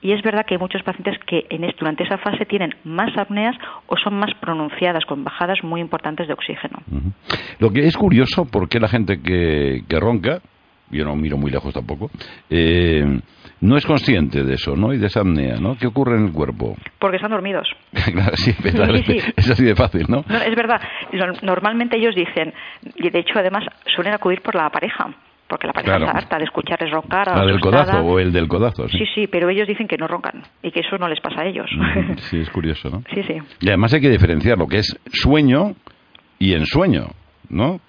y 0.00 0.12
es 0.12 0.22
verdad 0.22 0.44
que 0.46 0.54
hay 0.54 0.60
muchos 0.60 0.82
pacientes 0.82 1.18
que 1.26 1.46
en, 1.50 1.62
durante 1.78 2.04
esa 2.04 2.18
fase 2.18 2.44
tienen 2.46 2.74
más 2.84 3.16
apneas 3.16 3.56
o 3.86 3.96
son 3.96 4.14
más 4.14 4.32
pronunciadas 4.40 5.04
con 5.04 5.24
bajadas 5.24 5.58
muy 5.62 5.80
importantes 5.80 6.26
de 6.26 6.34
oxígeno. 6.34 6.78
Lo 7.58 7.70
que 7.70 7.80
es 7.80 7.96
curioso, 7.96 8.46
porque 8.50 8.78
la 8.78 8.88
gente 8.88 9.20
que, 9.20 9.82
que 9.88 10.00
ronca, 10.00 10.40
yo 10.90 11.04
no 11.04 11.16
miro 11.16 11.36
muy 11.36 11.50
lejos 11.50 11.72
tampoco, 11.72 12.10
eh, 12.50 13.04
no 13.60 13.76
es 13.76 13.84
consciente 13.84 14.44
de 14.44 14.54
eso, 14.54 14.76
¿no? 14.76 14.92
Y 14.92 14.98
de 14.98 15.06
esa 15.06 15.20
apnea, 15.20 15.56
¿no? 15.56 15.76
¿Qué 15.76 15.86
ocurre 15.86 16.16
en 16.16 16.26
el 16.26 16.32
cuerpo? 16.32 16.76
Porque 16.98 17.16
están 17.16 17.30
dormidos. 17.30 17.68
claro, 18.12 18.36
sí, 18.36 18.54
es 19.36 19.50
así 19.50 19.64
de 19.64 19.74
fácil, 19.74 20.06
¿no? 20.08 20.24
¿no? 20.28 20.36
Es 20.36 20.54
verdad. 20.54 20.80
Normalmente 21.42 21.96
ellos 21.96 22.14
dicen, 22.14 22.52
y 22.96 23.10
de 23.10 23.18
hecho 23.18 23.38
además 23.38 23.64
suelen 23.94 24.14
acudir 24.14 24.42
por 24.42 24.54
la 24.54 24.70
pareja 24.70 25.14
porque 25.48 25.66
la 25.66 25.72
pareja 25.72 25.96
está 25.96 26.10
harta 26.10 26.38
de 26.38 26.44
escucharles 26.44 26.90
roncar. 26.90 27.28
La 27.28 27.46
del 27.46 27.58
codazo 27.58 28.00
o 28.00 28.18
el 28.18 28.32
del 28.32 28.46
codazo. 28.46 28.86
Sí. 28.88 29.04
sí. 29.14 29.26
pero 29.26 29.48
ellos 29.48 29.66
dicen 29.66 29.88
que 29.88 29.96
no 29.96 30.06
roncan 30.06 30.42
y 30.62 30.70
que 30.70 30.80
eso 30.80 30.98
no 30.98 31.08
les 31.08 31.20
pasa 31.20 31.40
a 31.40 31.46
ellos. 31.46 31.70
Sí, 32.18 32.38
es 32.38 32.50
curioso, 32.50 32.90
¿no? 32.90 33.02
Sí, 33.14 33.22
sí. 33.22 33.34
Y 33.60 33.68
además 33.68 33.94
hay 33.94 34.00
que 34.00 34.10
diferenciar 34.10 34.58
lo 34.58 34.66
que 34.66 34.78
es 34.78 35.00
sueño 35.06 35.74
y 36.38 36.52
ensueño, 36.52 37.06
¿no? 37.48 37.80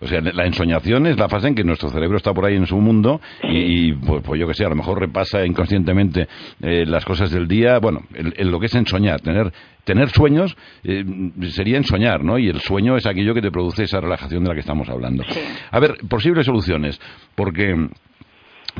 O 0.00 0.06
sea, 0.06 0.20
la 0.20 0.46
ensoñación 0.46 1.06
es 1.06 1.18
la 1.18 1.28
fase 1.28 1.48
en 1.48 1.54
que 1.54 1.64
nuestro 1.64 1.88
cerebro 1.90 2.18
está 2.18 2.32
por 2.32 2.46
ahí 2.46 2.54
en 2.54 2.66
su 2.66 2.76
mundo 2.76 3.20
y, 3.42 3.92
pues, 3.94 4.22
pues, 4.24 4.40
yo 4.40 4.46
que 4.46 4.54
sé, 4.54 4.64
a 4.64 4.68
lo 4.68 4.76
mejor 4.76 5.00
repasa 5.00 5.44
inconscientemente 5.44 6.28
eh, 6.62 6.84
las 6.86 7.04
cosas 7.04 7.30
del 7.30 7.48
día. 7.48 7.78
Bueno, 7.80 8.00
en 8.14 8.50
lo 8.50 8.60
que 8.60 8.66
es 8.66 8.74
ensoñar, 8.74 9.20
tener 9.20 9.52
tener 9.88 10.10
sueños 10.10 10.54
eh, 10.84 11.02
sería 11.50 11.78
ensoñar, 11.78 12.22
¿no? 12.22 12.38
Y 12.38 12.48
el 12.48 12.60
sueño 12.60 12.98
es 12.98 13.06
aquello 13.06 13.32
que 13.32 13.40
te 13.40 13.50
produce 13.50 13.84
esa 13.84 14.00
relajación 14.00 14.42
de 14.42 14.50
la 14.50 14.54
que 14.54 14.60
estamos 14.60 14.86
hablando. 14.90 15.24
A 15.70 15.80
ver, 15.80 15.94
posibles 16.06 16.44
soluciones, 16.44 17.00
porque 17.34 17.74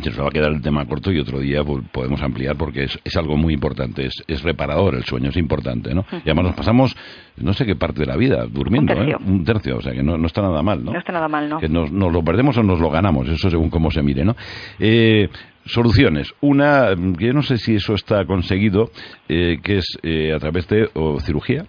se 0.02 0.10
nos 0.10 0.20
va 0.20 0.28
a 0.28 0.30
quedar 0.30 0.52
el 0.52 0.62
tema 0.62 0.84
corto 0.86 1.12
y 1.12 1.18
otro 1.18 1.40
día 1.40 1.62
pues, 1.64 1.84
podemos 1.92 2.20
ampliar 2.22 2.56
porque 2.56 2.84
es, 2.84 3.16
algo 3.16 3.36
muy 3.36 3.54
importante, 3.54 4.08
es, 4.26 4.42
reparador 4.42 4.94
el 4.94 5.04
sueño, 5.04 5.30
es 5.30 5.36
importante, 5.36 5.94
¿no? 5.94 6.04
Y 6.12 6.30
además 6.30 6.46
nos 6.46 6.54
pasamos 6.56 6.96
no 7.36 7.52
sé 7.52 7.66
qué 7.66 7.76
parte 7.76 8.00
de 8.00 8.06
la 8.06 8.16
vida 8.16 8.46
durmiendo, 8.46 8.92
Un 8.92 8.98
tercio, 8.98 9.16
¿eh? 9.16 9.30
Un 9.30 9.44
tercio 9.44 9.76
o 9.76 9.80
sea 9.80 9.92
que 9.92 10.02
no, 10.02 10.24
está 10.26 10.42
nada 10.42 10.62
mal, 10.62 10.84
¿no? 10.84 10.92
No 10.92 10.98
está 10.98 11.12
nada 11.12 11.28
mal, 11.28 11.48
¿no? 11.48 11.58
Que 11.58 11.68
nos, 11.68 11.90
lo 11.90 12.22
perdemos 12.22 12.56
o 12.56 12.62
nos 12.62 12.80
lo 12.80 12.90
ganamos, 12.90 13.28
eso 13.28 13.50
según 13.50 13.70
cómo 13.70 13.90
se 13.90 14.02
mire, 14.02 14.24
¿no? 14.24 14.36
Eh, 14.78 15.28
soluciones. 15.64 16.32
Una, 16.40 16.94
yo 16.94 17.32
no 17.32 17.42
sé 17.42 17.58
si 17.58 17.74
eso 17.74 17.94
está 17.94 18.24
conseguido, 18.24 18.90
eh, 19.28 19.58
que 19.62 19.78
es 19.78 19.98
eh, 20.02 20.32
a 20.34 20.38
través 20.38 20.66
de 20.68 20.88
cirugía, 21.20 21.66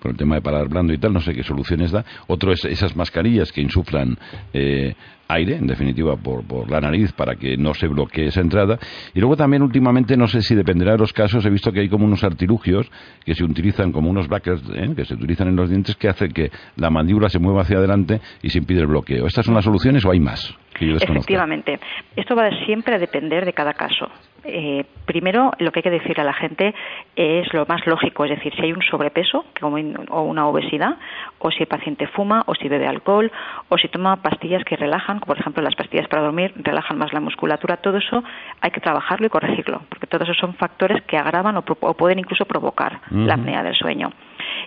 por 0.00 0.12
el 0.12 0.16
tema 0.16 0.36
de 0.36 0.42
parar 0.42 0.68
blando 0.68 0.92
y 0.92 0.98
tal, 0.98 1.12
no 1.12 1.20
sé 1.20 1.32
qué 1.34 1.42
soluciones 1.42 1.90
da. 1.90 2.04
Otro 2.26 2.52
es 2.52 2.64
esas 2.64 2.96
mascarillas 2.96 3.52
que 3.52 3.60
insuflan 3.60 4.16
eh, 4.52 4.94
aire, 5.28 5.56
en 5.56 5.66
definitiva, 5.66 6.16
por, 6.16 6.46
por, 6.46 6.70
la 6.70 6.80
nariz 6.80 7.12
para 7.12 7.36
que 7.36 7.56
no 7.56 7.74
se 7.74 7.88
bloquee 7.88 8.26
esa 8.26 8.40
entrada. 8.40 8.78
Y 9.14 9.20
luego 9.20 9.36
también 9.36 9.62
últimamente, 9.62 10.16
no 10.16 10.26
sé 10.26 10.42
si 10.42 10.54
dependerá 10.54 10.92
de 10.92 10.98
los 10.98 11.12
casos, 11.12 11.44
he 11.44 11.50
visto 11.50 11.72
que 11.72 11.80
hay 11.80 11.88
como 11.88 12.04
unos 12.04 12.24
artilugios 12.24 12.90
que 13.24 13.34
se 13.34 13.44
utilizan 13.44 13.92
como 13.92 14.10
unos 14.10 14.28
brackets 14.28 14.62
¿eh? 14.74 14.92
que 14.94 15.04
se 15.04 15.14
utilizan 15.14 15.48
en 15.48 15.56
los 15.56 15.70
dientes 15.70 15.96
que 15.96 16.08
hacen 16.08 16.32
que 16.32 16.50
la 16.76 16.90
mandíbula 16.90 17.28
se 17.28 17.38
mueva 17.38 17.62
hacia 17.62 17.78
adelante 17.78 18.20
y 18.42 18.50
se 18.50 18.58
impide 18.58 18.80
el 18.80 18.86
bloqueo. 18.86 19.26
¿Estas 19.26 19.46
son 19.46 19.54
las 19.54 19.64
soluciones 19.64 20.04
o 20.04 20.10
hay 20.10 20.20
más? 20.20 20.54
Efectivamente. 20.80 21.78
Esto 22.16 22.34
va 22.34 22.50
siempre 22.64 22.94
a 22.94 22.98
depender 22.98 23.44
de 23.44 23.52
cada 23.52 23.74
caso. 23.74 24.10
Eh, 24.46 24.84
primero, 25.06 25.52
lo 25.58 25.72
que 25.72 25.78
hay 25.78 25.82
que 25.82 25.90
decir 25.90 26.20
a 26.20 26.24
la 26.24 26.34
gente 26.34 26.74
es 27.16 27.52
lo 27.54 27.64
más 27.66 27.86
lógico, 27.86 28.24
es 28.24 28.30
decir, 28.30 28.52
si 28.54 28.62
hay 28.62 28.72
un 28.72 28.82
sobrepeso 28.82 29.44
o 29.62 30.22
una 30.22 30.46
obesidad, 30.46 30.96
o 31.38 31.50
si 31.50 31.62
el 31.62 31.66
paciente 31.66 32.06
fuma, 32.08 32.42
o 32.46 32.54
si 32.54 32.68
bebe 32.68 32.86
alcohol, 32.86 33.32
o 33.70 33.78
si 33.78 33.88
toma 33.88 34.16
pastillas 34.16 34.62
que 34.64 34.76
relajan, 34.76 35.18
como 35.20 35.34
por 35.34 35.38
ejemplo 35.38 35.62
las 35.62 35.74
pastillas 35.74 36.08
para 36.08 36.22
dormir, 36.22 36.52
relajan 36.56 36.98
más 36.98 37.12
la 37.14 37.20
musculatura, 37.20 37.78
todo 37.78 37.96
eso 37.96 38.22
hay 38.60 38.70
que 38.70 38.80
trabajarlo 38.80 39.26
y 39.26 39.30
corregirlo, 39.30 39.80
porque 39.88 40.06
todos 40.06 40.28
esos 40.28 40.36
son 40.36 40.54
factores 40.54 41.02
que 41.04 41.16
agravan 41.16 41.56
o, 41.56 41.62
pueden 41.62 42.18
incluso 42.18 42.44
provocar 42.44 43.00
la 43.10 43.34
apnea 43.34 43.62
del 43.62 43.74
sueño. 43.74 44.10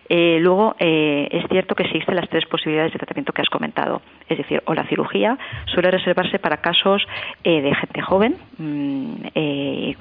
Eh, 0.09 0.39
luego, 0.41 0.75
eh, 0.79 1.27
es 1.31 1.47
cierto 1.49 1.75
que 1.75 1.83
existen 1.83 2.15
las 2.15 2.29
tres 2.29 2.45
posibilidades 2.45 2.93
de 2.93 2.99
tratamiento 2.99 3.33
que 3.33 3.41
has 3.41 3.49
comentado. 3.49 4.01
Es 4.29 4.37
decir, 4.37 4.61
o 4.65 4.73
la 4.73 4.85
cirugía 4.87 5.37
suele 5.65 5.91
reservarse 5.91 6.39
para 6.39 6.57
casos 6.57 7.05
eh, 7.43 7.61
de 7.61 7.75
gente 7.75 8.01
joven, 8.01 8.35
mm, 8.57 9.15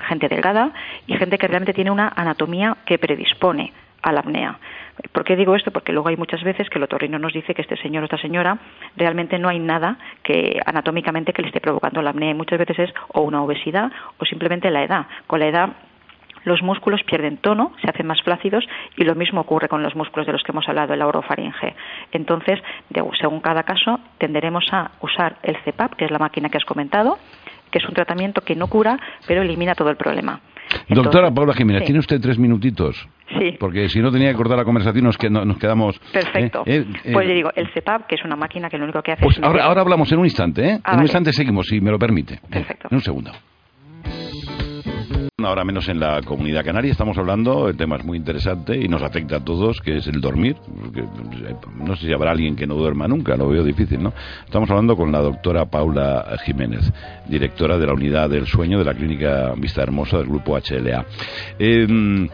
gente 0.09 0.29
delgada 0.29 0.73
y 1.07 1.15
gente 1.17 1.39
que 1.39 1.49
realmente 1.49 1.73
tiene 1.73 1.91
una 1.91 2.13
anatomía 2.15 2.77
que 2.85 2.99
predispone 2.99 3.73
a 4.03 4.13
la 4.13 4.21
apnea. 4.21 4.59
¿Por 5.13 5.25
qué 5.25 5.37
digo 5.37 5.55
esto? 5.57 5.71
Porque 5.71 5.93
luego 5.93 6.09
hay 6.09 6.17
muchas 6.17 6.43
veces 6.43 6.71
que 6.71 6.79
el 6.79 6.85
otorrino 6.85 7.19
nos 7.19 7.33
dice 7.33 7.55
que 7.55 7.63
este 7.63 7.77
señor 7.77 8.03
o 8.03 8.07
esta 8.07 8.19
señora 8.19 8.59
realmente 8.97 9.39
no 9.39 9.49
hay 9.49 9.59
nada 9.59 9.99
que 10.23 10.61
anatómicamente 10.65 11.33
que 11.33 11.43
le 11.43 11.49
esté 11.49 11.61
provocando 11.61 12.01
la 12.01 12.11
apnea 12.11 12.31
y 12.31 12.35
muchas 12.35 12.59
veces 12.59 12.79
es 12.79 12.95
o 13.09 13.23
una 13.23 13.43
obesidad 13.43 13.91
o 14.19 14.25
simplemente 14.25 14.71
la 14.71 14.85
edad. 14.85 15.07
Con 15.27 15.41
la 15.41 15.49
edad 15.49 15.73
los 16.47 16.63
músculos 16.63 17.03
pierden 17.03 17.37
tono, 17.39 17.73
se 17.83 17.91
hacen 17.91 18.07
más 18.07 18.23
flácidos 18.23 18.65
y 18.97 19.05
lo 19.05 19.15
mismo 19.15 19.41
ocurre 19.41 19.69
con 19.69 19.83
los 19.83 19.95
músculos 19.97 20.27
de 20.27 20.33
los 20.33 20.43
que 20.45 20.53
hemos 20.53 20.67
hablado, 20.69 20.95
el 20.95 21.03
orofaringe. 21.03 21.75
Entonces, 22.13 22.61
según 23.21 23.41
cada 23.41 23.65
caso, 23.65 23.99
tenderemos 24.19 24.65
a 24.73 24.93
usar 25.01 25.37
el 25.43 25.57
CEPAP, 25.65 25.95
que 25.95 26.05
es 26.05 26.11
la 26.11 26.19
máquina 26.19 26.49
que 26.49 26.57
has 26.57 26.65
comentado, 26.65 27.19
que 27.71 27.79
es 27.79 27.85
un 27.85 27.95
tratamiento 27.95 28.43
que 28.43 28.55
no 28.55 28.69
cura, 28.69 28.97
pero 29.27 29.43
elimina 29.43 29.75
todo 29.75 29.91
el 29.91 29.97
problema. 29.97 30.41
Doctora 30.89 31.33
Paula 31.33 31.53
Jiménez, 31.53 31.85
¿tiene 31.85 31.99
usted 31.99 32.21
tres 32.21 32.39
minutitos? 32.39 33.09
Sí. 33.39 33.57
Porque 33.59 33.89
si 33.89 34.01
no 34.01 34.13
tenía 34.13 34.31
que 34.31 34.37
cortar 34.37 34.57
la 34.57 34.65
conversación, 34.65 35.05
nos, 35.05 35.19
nos 35.31 35.59
quedamos. 35.59 35.99
Perfecto. 36.13 36.63
¿eh? 36.65 36.85
Eh, 37.05 37.13
pues 37.13 37.27
le 37.27 37.35
digo, 37.35 37.51
el 37.57 37.69
CEPAP, 37.73 38.07
que 38.07 38.15
es 38.15 38.25
una 38.25 38.37
máquina 38.37 38.69
que 38.69 38.79
lo 38.79 38.85
único 38.85 39.03
que 39.03 39.13
hace 39.13 39.23
pues 39.23 39.37
es. 39.37 39.43
Ahora, 39.43 39.65
ahora 39.65 39.81
hablamos 39.81 40.11
en 40.13 40.19
un 40.21 40.27
instante, 40.27 40.65
¿eh? 40.65 40.81
Ah, 40.85 40.93
en 40.93 40.99
un 40.99 41.05
instante 41.05 41.33
seguimos, 41.33 41.67
si 41.67 41.81
me 41.81 41.91
lo 41.91 41.99
permite. 41.99 42.39
Perfecto. 42.49 42.87
En 42.91 42.97
un 42.97 43.03
segundo. 43.03 43.33
Ahora 45.47 45.63
menos 45.63 45.89
en 45.89 46.01
la 46.01 46.21
comunidad 46.23 46.65
canaria 46.65 46.91
estamos 46.91 47.17
hablando, 47.19 47.69
el 47.69 47.77
tema 47.77 47.95
es 47.95 48.05
muy 48.05 48.19
interesante 48.19 48.77
y 48.77 48.89
nos 48.89 49.01
afecta 49.01 49.37
a 49.37 49.45
todos, 49.45 49.81
que 49.81 49.99
es 49.99 50.07
el 50.09 50.21
dormir. 50.21 50.57
no 51.77 51.95
sé 51.95 52.07
si 52.07 52.13
habrá 52.13 52.33
alguien 52.33 52.57
que 52.57 52.67
no 52.67 52.75
duerma 52.75 53.07
nunca, 53.07 53.37
lo 53.37 53.49
veo 53.49 53.63
difícil, 53.63 54.03
¿no? 54.03 54.13
Estamos 54.45 54.69
hablando 54.71 54.97
con 54.97 55.13
la 55.13 55.21
doctora 55.21 55.65
Paula 55.67 56.37
Jiménez, 56.45 56.93
directora 57.29 57.79
de 57.79 57.87
la 57.87 57.93
unidad 57.93 58.29
del 58.29 58.45
sueño 58.45 58.81
de 58.81 58.87
la 58.87 58.95
clínica 58.95 59.55
Vista 59.57 59.83
Hermosa 59.83 60.19
del 60.19 60.27
grupo 60.27 60.59
HLA. 60.59 61.07
Eh, 61.61 62.29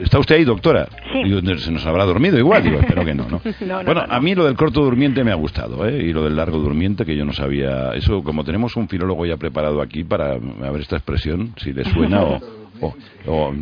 ¿Está 0.00 0.18
usted 0.18 0.36
ahí, 0.36 0.44
doctora? 0.44 0.88
Sí. 1.12 1.58
se 1.58 1.70
nos 1.72 1.84
habrá 1.86 2.04
dormido 2.04 2.38
igual, 2.38 2.62
digo, 2.62 2.78
espero 2.78 3.04
que 3.04 3.14
no, 3.14 3.28
¿no? 3.28 3.40
bueno, 3.84 4.04
a 4.08 4.20
mí 4.20 4.34
lo 4.34 4.44
del 4.44 4.56
corto 4.56 4.82
durmiente 4.82 5.24
me 5.24 5.32
ha 5.32 5.36
gustado, 5.36 5.86
¿eh? 5.86 6.02
Y 6.02 6.12
lo 6.12 6.24
del 6.24 6.36
largo 6.36 6.58
durmiente, 6.58 7.04
que 7.04 7.16
yo 7.16 7.24
no 7.24 7.32
sabía. 7.32 7.90
Eso, 7.94 8.22
como 8.22 8.44
tenemos 8.44 8.76
un 8.76 8.88
filólogo 8.88 9.26
ya 9.26 9.36
preparado 9.36 9.80
aquí 9.82 10.04
para 10.04 10.32
a 10.34 10.70
ver 10.70 10.80
esta 10.80 10.96
expresión, 10.96 11.54
si 11.56 11.72
le 11.72 11.84
suena 11.84 12.22
o. 12.22 12.40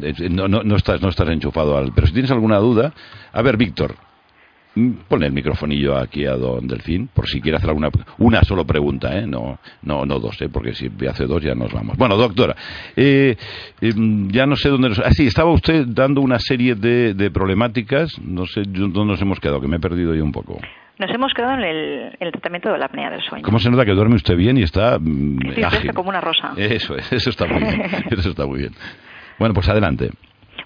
Eh, 0.02 0.28
no, 0.30 0.48
no, 0.48 0.62
no, 0.62 0.76
estás, 0.76 1.00
no 1.00 1.08
estás 1.08 1.28
enchufado 1.28 1.76
al. 1.76 1.92
Pero 1.92 2.06
si 2.06 2.12
tienes 2.12 2.30
alguna 2.30 2.58
duda. 2.58 2.92
A 3.32 3.42
ver, 3.42 3.56
Víctor, 3.56 3.94
Ponle 4.74 5.26
el 5.26 5.32
microfonillo 5.32 5.98
aquí 5.98 6.24
a 6.24 6.32
don 6.32 6.66
Delfín, 6.66 7.08
por 7.08 7.28
si 7.28 7.42
quiere 7.42 7.58
hacer 7.58 7.68
alguna 7.68 7.90
una 8.18 8.42
solo 8.42 8.66
pregunta, 8.66 9.18
¿eh? 9.18 9.26
no, 9.26 9.58
no, 9.82 10.06
no 10.06 10.18
dos, 10.18 10.40
¿eh? 10.40 10.48
porque 10.48 10.72
si 10.72 10.90
hace 11.06 11.26
dos 11.26 11.42
ya 11.42 11.54
nos 11.54 11.72
vamos. 11.72 11.98
Bueno, 11.98 12.16
doctora, 12.16 12.56
eh, 12.96 13.36
em, 13.82 14.30
ya 14.30 14.46
no 14.46 14.56
sé 14.56 14.70
dónde 14.70 14.88
nos... 14.88 14.98
Ah, 15.00 15.10
sí, 15.10 15.26
estaba 15.26 15.50
usted 15.50 15.84
dando 15.88 16.22
una 16.22 16.38
serie 16.38 16.74
de, 16.74 17.12
de 17.12 17.30
problemáticas, 17.30 18.18
no 18.22 18.46
sé 18.46 18.62
dónde 18.66 19.04
nos 19.04 19.20
hemos 19.20 19.40
quedado, 19.40 19.60
que 19.60 19.68
me 19.68 19.76
he 19.76 19.80
perdido 19.80 20.14
yo 20.14 20.24
un 20.24 20.32
poco. 20.32 20.58
Nos 20.98 21.10
hemos 21.10 21.34
quedado 21.34 21.54
en 21.54 21.64
el, 21.64 22.16
el, 22.20 22.32
tratamiento 22.32 22.72
de 22.72 22.78
la 22.78 22.86
apnea 22.86 23.10
del 23.10 23.22
sueño. 23.22 23.44
¿Cómo 23.44 23.58
se 23.58 23.70
nota 23.70 23.84
que 23.84 23.92
duerme 23.92 24.14
usted 24.14 24.36
bien 24.36 24.56
y 24.56 24.62
está 24.62 24.98
mm, 24.98 25.38
Estoy 25.56 25.88
como 25.90 26.10
una 26.10 26.20
rosa. 26.20 26.52
Eso, 26.56 26.96
eso 26.96 27.30
está 27.30 27.46
muy 27.46 27.62
bien. 27.62 27.82
Eso 28.10 28.30
está 28.30 28.46
muy 28.46 28.60
bien. 28.60 28.72
Bueno, 29.38 29.54
pues 29.54 29.68
adelante. 29.68 30.10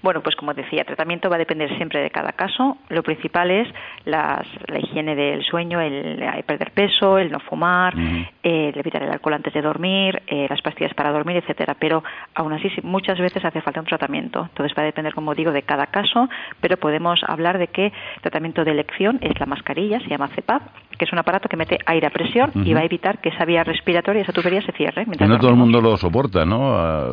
Bueno, 0.02 0.20
pues 0.22 0.36
como 0.36 0.54
decía, 0.54 0.80
el 0.80 0.86
tratamiento 0.86 1.28
va 1.28 1.36
a 1.36 1.38
depender 1.38 1.74
siempre 1.76 2.00
de 2.00 2.10
cada 2.10 2.32
caso. 2.32 2.78
Lo 2.88 3.02
principal 3.02 3.50
es 3.50 3.68
la 4.04 4.44
higiene 4.78 5.14
del 5.14 5.44
sueño, 5.44 5.80
el, 5.80 6.22
perder 6.46 6.70
peso, 6.72 7.18
el 7.18 7.30
no 7.30 7.40
fumar, 7.40 7.94
el 8.42 8.78
evitar 8.78 9.02
el 9.02 9.10
alcohol 9.10 9.34
antes 9.34 9.52
de 9.52 9.62
dormir, 9.62 10.22
eh, 10.26 10.46
las 10.48 10.62
pastillas 10.62 10.94
para 10.94 11.10
dormir, 11.10 11.36
etcétera. 11.36 11.74
Pero 11.78 12.02
aún 12.34 12.52
así, 12.52 12.70
muchas 12.82 13.18
veces 13.18 13.44
hace 13.44 13.60
falta 13.60 13.80
un 13.80 13.86
tratamiento. 13.86 14.46
Entonces 14.48 14.76
va 14.76 14.82
a 14.82 14.86
depender, 14.86 15.14
como 15.14 15.34
digo, 15.34 15.52
de 15.52 15.62
cada 15.62 15.86
caso, 15.86 16.28
pero 16.60 16.76
podemos 16.76 17.20
hablar 17.26 17.58
de 17.58 17.68
que 17.68 17.86
el 17.86 18.22
tratamiento 18.22 18.64
de 18.64 18.72
elección 18.72 19.18
es 19.22 19.38
la 19.38 19.46
mascarilla, 19.46 20.00
se 20.00 20.08
llama 20.08 20.28
CEPAP, 20.28 20.62
que 20.98 21.04
es 21.04 21.12
un 21.12 21.18
aparato 21.18 21.48
que 21.48 21.56
mete 21.56 21.78
aire 21.86 22.06
a 22.06 22.10
presión 22.10 22.52
y 22.54 22.72
va 22.72 22.80
a 22.80 22.84
evitar 22.84 23.18
que 23.18 23.28
esa 23.30 23.44
vía 23.44 23.64
respiratoria, 23.64 24.22
esa 24.22 24.32
tubería 24.32 24.62
se 24.62 24.72
cierre. 24.72 25.04
no 25.06 25.38
todo 25.38 25.50
el 25.50 25.56
mundo 25.56 25.80
lo 25.80 25.96
soporta, 25.96 26.44
¿no? 26.44 26.76
Ah, 26.76 27.06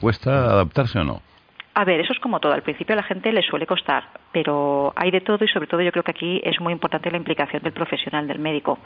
¿Cuesta 0.00 0.30
adaptarse 0.30 0.98
o 0.98 1.04
no? 1.04 1.31
A 1.74 1.84
ver, 1.84 2.00
eso 2.00 2.12
es 2.12 2.18
como 2.18 2.38
todo. 2.38 2.52
Al 2.52 2.62
principio 2.62 2.92
a 2.92 2.96
la 2.96 3.02
gente 3.02 3.32
le 3.32 3.40
suele 3.42 3.66
costar, 3.66 4.04
pero 4.30 4.92
hay 4.94 5.10
de 5.10 5.22
todo 5.22 5.42
y 5.42 5.48
sobre 5.48 5.66
todo 5.66 5.80
yo 5.80 5.90
creo 5.90 6.02
que 6.02 6.10
aquí 6.10 6.40
es 6.44 6.60
muy 6.60 6.72
importante 6.72 7.10
la 7.10 7.16
implicación 7.16 7.62
del 7.62 7.72
profesional, 7.72 8.28
del 8.28 8.38
médico, 8.38 8.78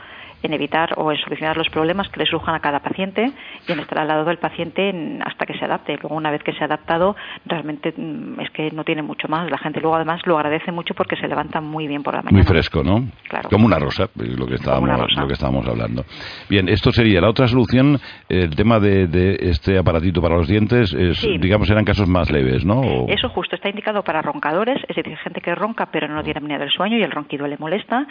en 0.42 0.52
evitar 0.52 0.94
o 0.96 1.10
en 1.10 1.18
solucionar 1.18 1.56
los 1.56 1.68
problemas 1.68 2.08
que 2.10 2.20
le 2.20 2.26
surjan 2.26 2.54
a 2.54 2.60
cada 2.60 2.78
paciente 2.78 3.32
y 3.66 3.72
en 3.72 3.80
estar 3.80 3.98
al 3.98 4.06
lado 4.06 4.24
del 4.24 4.38
paciente 4.38 4.92
hasta 5.24 5.46
que 5.46 5.58
se 5.58 5.64
adapte. 5.64 5.96
Luego, 6.00 6.14
una 6.14 6.30
vez 6.30 6.44
que 6.44 6.52
se 6.52 6.62
ha 6.62 6.66
adaptado, 6.66 7.16
realmente 7.44 7.92
mm, 7.96 8.40
es 8.40 8.50
que 8.50 8.70
no 8.70 8.84
tiene 8.84 9.02
mucho 9.02 9.26
más. 9.26 9.50
La 9.50 9.58
gente 9.58 9.80
luego 9.80 9.96
además 9.96 10.20
lo 10.24 10.36
agradece 10.36 10.70
mucho 10.70 10.94
porque 10.94 11.16
se 11.16 11.26
levanta 11.26 11.60
muy 11.60 11.88
bien 11.88 12.04
por 12.04 12.14
la 12.14 12.22
mañana. 12.22 12.38
Muy 12.38 12.46
fresco, 12.46 12.84
¿no? 12.84 13.04
Claro. 13.28 13.48
Como 13.50 13.66
una 13.66 13.80
rosa, 13.80 14.08
lo 14.14 14.46
que 14.46 14.54
estábamos, 14.54 15.16
lo 15.16 15.26
que 15.26 15.32
estábamos 15.32 15.66
hablando. 15.66 16.04
Bien, 16.48 16.68
esto 16.68 16.92
sería 16.92 17.20
la 17.20 17.30
otra 17.30 17.48
solución, 17.48 17.98
el 18.28 18.54
tema 18.54 18.78
de, 18.78 19.36
este 19.40 19.76
aparatito 19.76 20.22
para 20.22 20.36
los 20.36 20.46
dientes, 20.46 20.94
es, 20.94 21.20
digamos, 21.40 21.68
eran 21.68 21.84
casos 21.84 22.08
más 22.08 22.30
leves, 22.30 22.64
¿no? 22.64 22.75
Eso 23.08 23.28
justo 23.30 23.56
está 23.56 23.68
indicado 23.68 24.02
para 24.02 24.22
roncadores, 24.22 24.78
es 24.88 24.96
decir, 24.96 25.16
gente 25.18 25.40
que 25.40 25.54
ronca 25.54 25.86
pero 25.86 26.08
no 26.08 26.22
tiene 26.22 26.38
apnea 26.38 26.58
del 26.58 26.70
sueño 26.70 26.98
y 26.98 27.02
el 27.02 27.10
ronquido 27.10 27.46
le 27.46 27.56
molesta, 27.58 28.06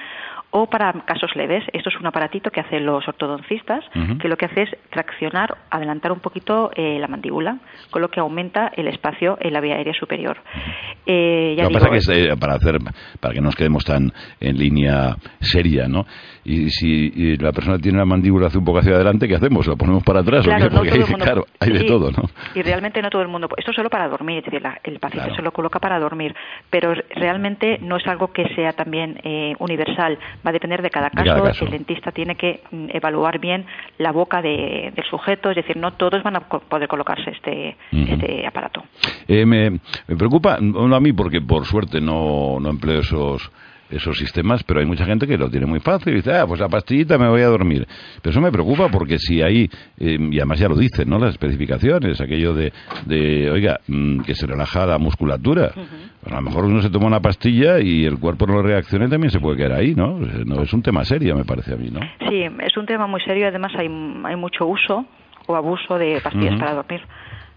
o 0.51 0.67
para 0.67 0.93
casos 1.05 1.35
leves. 1.35 1.63
Esto 1.73 1.89
es 1.89 1.95
un 1.99 2.07
aparatito 2.07 2.51
que 2.51 2.59
hacen 2.59 2.85
los 2.85 3.07
ortodoncistas, 3.07 3.83
que 4.19 4.27
lo 4.27 4.37
que 4.37 4.45
hace 4.45 4.63
es 4.63 4.69
traccionar, 4.89 5.57
adelantar 5.69 6.11
un 6.11 6.19
poquito 6.19 6.71
eh, 6.75 6.97
la 6.99 7.07
mandíbula, 7.07 7.57
con 7.91 8.01
lo 8.01 8.09
que 8.09 8.19
aumenta 8.19 8.71
el 8.75 8.87
espacio 8.87 9.37
en 9.39 9.53
la 9.53 9.61
vía 9.61 9.75
aérea 9.75 9.93
superior. 9.93 10.37
Eh, 11.05 11.55
lo 11.57 11.67
que 11.67 11.73
pasa 11.73 11.89
que 11.89 11.97
es 11.97 12.09
eh, 12.09 12.35
para 12.39 12.55
hacer, 12.55 12.77
para 13.19 13.33
que 13.33 13.41
no 13.41 13.45
nos 13.45 13.55
quedemos 13.55 13.83
tan 13.83 14.11
en 14.39 14.57
línea 14.57 15.15
seria, 15.39 15.87
¿no? 15.87 16.05
Y 16.45 16.69
si 16.69 17.35
la 17.37 17.51
persona 17.51 17.79
tiene 17.79 17.97
la 17.97 18.05
mandíbula 18.05 18.47
hace 18.47 18.59
un 18.59 18.65
poco 18.65 18.77
hacia 18.77 18.93
adelante, 18.93 19.27
¿qué 19.27 19.35
hacemos? 19.35 19.65
¿Lo 19.65 19.75
ponemos 19.75 20.03
para 20.03 20.19
atrás? 20.19 20.45
Claro, 20.45 20.69
Porque 20.69 20.91
hay, 20.91 21.01
claro, 21.15 21.45
hay 21.59 21.71
de 21.71 21.83
todo, 21.85 22.11
¿no? 22.11 22.29
Y 22.53 22.61
realmente 22.61 23.01
no 23.01 23.09
todo 23.09 23.23
el 23.23 23.27
mundo. 23.27 23.49
Esto 23.57 23.71
es 23.71 23.75
solo 23.75 23.89
para 23.89 24.07
dormir, 24.07 24.37
es 24.37 24.45
decir, 24.45 24.61
el 24.83 24.99
paciente 24.99 25.35
se 25.35 25.41
lo 25.41 25.51
coloca 25.51 25.79
para 25.79 25.99
dormir, 25.99 26.35
pero 26.69 26.93
realmente 27.15 27.79
no 27.81 27.97
es 27.97 28.05
algo 28.05 28.31
que 28.31 28.47
sea 28.55 28.73
también 28.73 29.19
eh, 29.23 29.55
universal, 29.57 30.19
va 30.45 30.51
a 30.51 30.53
depender 30.53 30.83
de 30.83 30.91
cada 30.91 31.09
caso, 31.09 31.65
el 31.65 31.71
dentista 31.71 32.11
tiene 32.11 32.35
que 32.35 32.61
mm, 32.69 32.89
evaluar 32.93 33.39
bien 33.39 33.65
la 33.97 34.11
boca 34.11 34.41
del 34.43 34.93
sujeto, 35.09 35.49
es 35.49 35.55
decir, 35.55 35.77
no 35.77 35.93
todos 35.93 36.21
van 36.21 36.35
a 36.35 36.41
poder 36.41 36.87
colocarse 36.87 37.31
este, 37.31 37.75
este 37.91 38.45
aparato. 38.45 38.83
Eh, 39.27 39.47
me, 39.47 39.71
me, 39.71 40.15
preocupa, 40.15 40.59
no 40.61 40.95
a 40.95 40.99
mí 40.99 41.11
porque 41.11 41.41
por 41.41 41.65
suerte 41.65 41.99
no, 41.99 42.59
no 42.59 42.69
empleo 42.69 42.99
esos 42.99 43.51
esos 43.89 44.17
sistemas, 44.17 44.63
pero 44.63 44.79
hay 44.79 44.85
mucha 44.85 45.05
gente 45.05 45.27
que 45.27 45.37
lo 45.37 45.49
tiene 45.49 45.65
muy 45.65 45.79
fácil 45.79 46.13
y 46.13 46.15
dice, 46.17 46.33
ah, 46.33 46.45
pues 46.47 46.59
la 46.59 46.67
pastillita 46.67 47.17
me 47.17 47.29
voy 47.29 47.41
a 47.41 47.47
dormir. 47.47 47.87
Pero 48.21 48.31
eso 48.31 48.41
me 48.41 48.51
preocupa 48.51 48.89
porque 48.89 49.17
si 49.19 49.41
hay, 49.41 49.69
eh, 49.99 50.17
y 50.19 50.37
además 50.37 50.59
ya 50.59 50.67
lo 50.67 50.75
dicen, 50.75 51.09
¿no? 51.09 51.19
Las 51.19 51.31
especificaciones, 51.31 52.19
aquello 52.19 52.53
de, 52.53 52.73
de 53.05 53.51
oiga, 53.51 53.79
mm, 53.87 54.21
que 54.21 54.35
se 54.35 54.47
relaja 54.47 54.85
la 54.85 54.97
musculatura. 54.97 55.71
a 56.25 56.35
lo 56.35 56.41
mejor 56.41 56.65
uno 56.65 56.81
se 56.81 56.89
toma 56.89 57.07
una 57.07 57.19
pastilla 57.19 57.79
y 57.79 58.05
el 58.05 58.19
cuerpo 58.19 58.47
no 58.47 58.61
reacciona 58.61 59.05
y 59.05 59.09
también 59.09 59.31
se 59.31 59.39
puede 59.39 59.57
quedar 59.57 59.73
ahí, 59.73 59.93
¿no? 59.93 60.19
no 60.19 60.61
es 60.61 60.73
un 60.73 60.81
tema 60.81 61.03
serio, 61.03 61.35
me 61.35 61.45
parece 61.45 61.73
a 61.73 61.77
mí, 61.77 61.89
¿no? 61.91 61.99
Sí, 62.29 62.43
es 62.43 62.77
un 62.77 62.85
tema 62.85 63.07
muy 63.07 63.21
serio, 63.21 63.47
además 63.47 63.71
hay, 63.77 63.87
hay 64.23 64.35
mucho 64.35 64.65
uso 64.65 65.05
o 65.47 65.55
abuso 65.55 65.97
de 65.97 66.19
pastillas 66.21 66.59
para 66.59 66.73
dormir. 66.73 67.01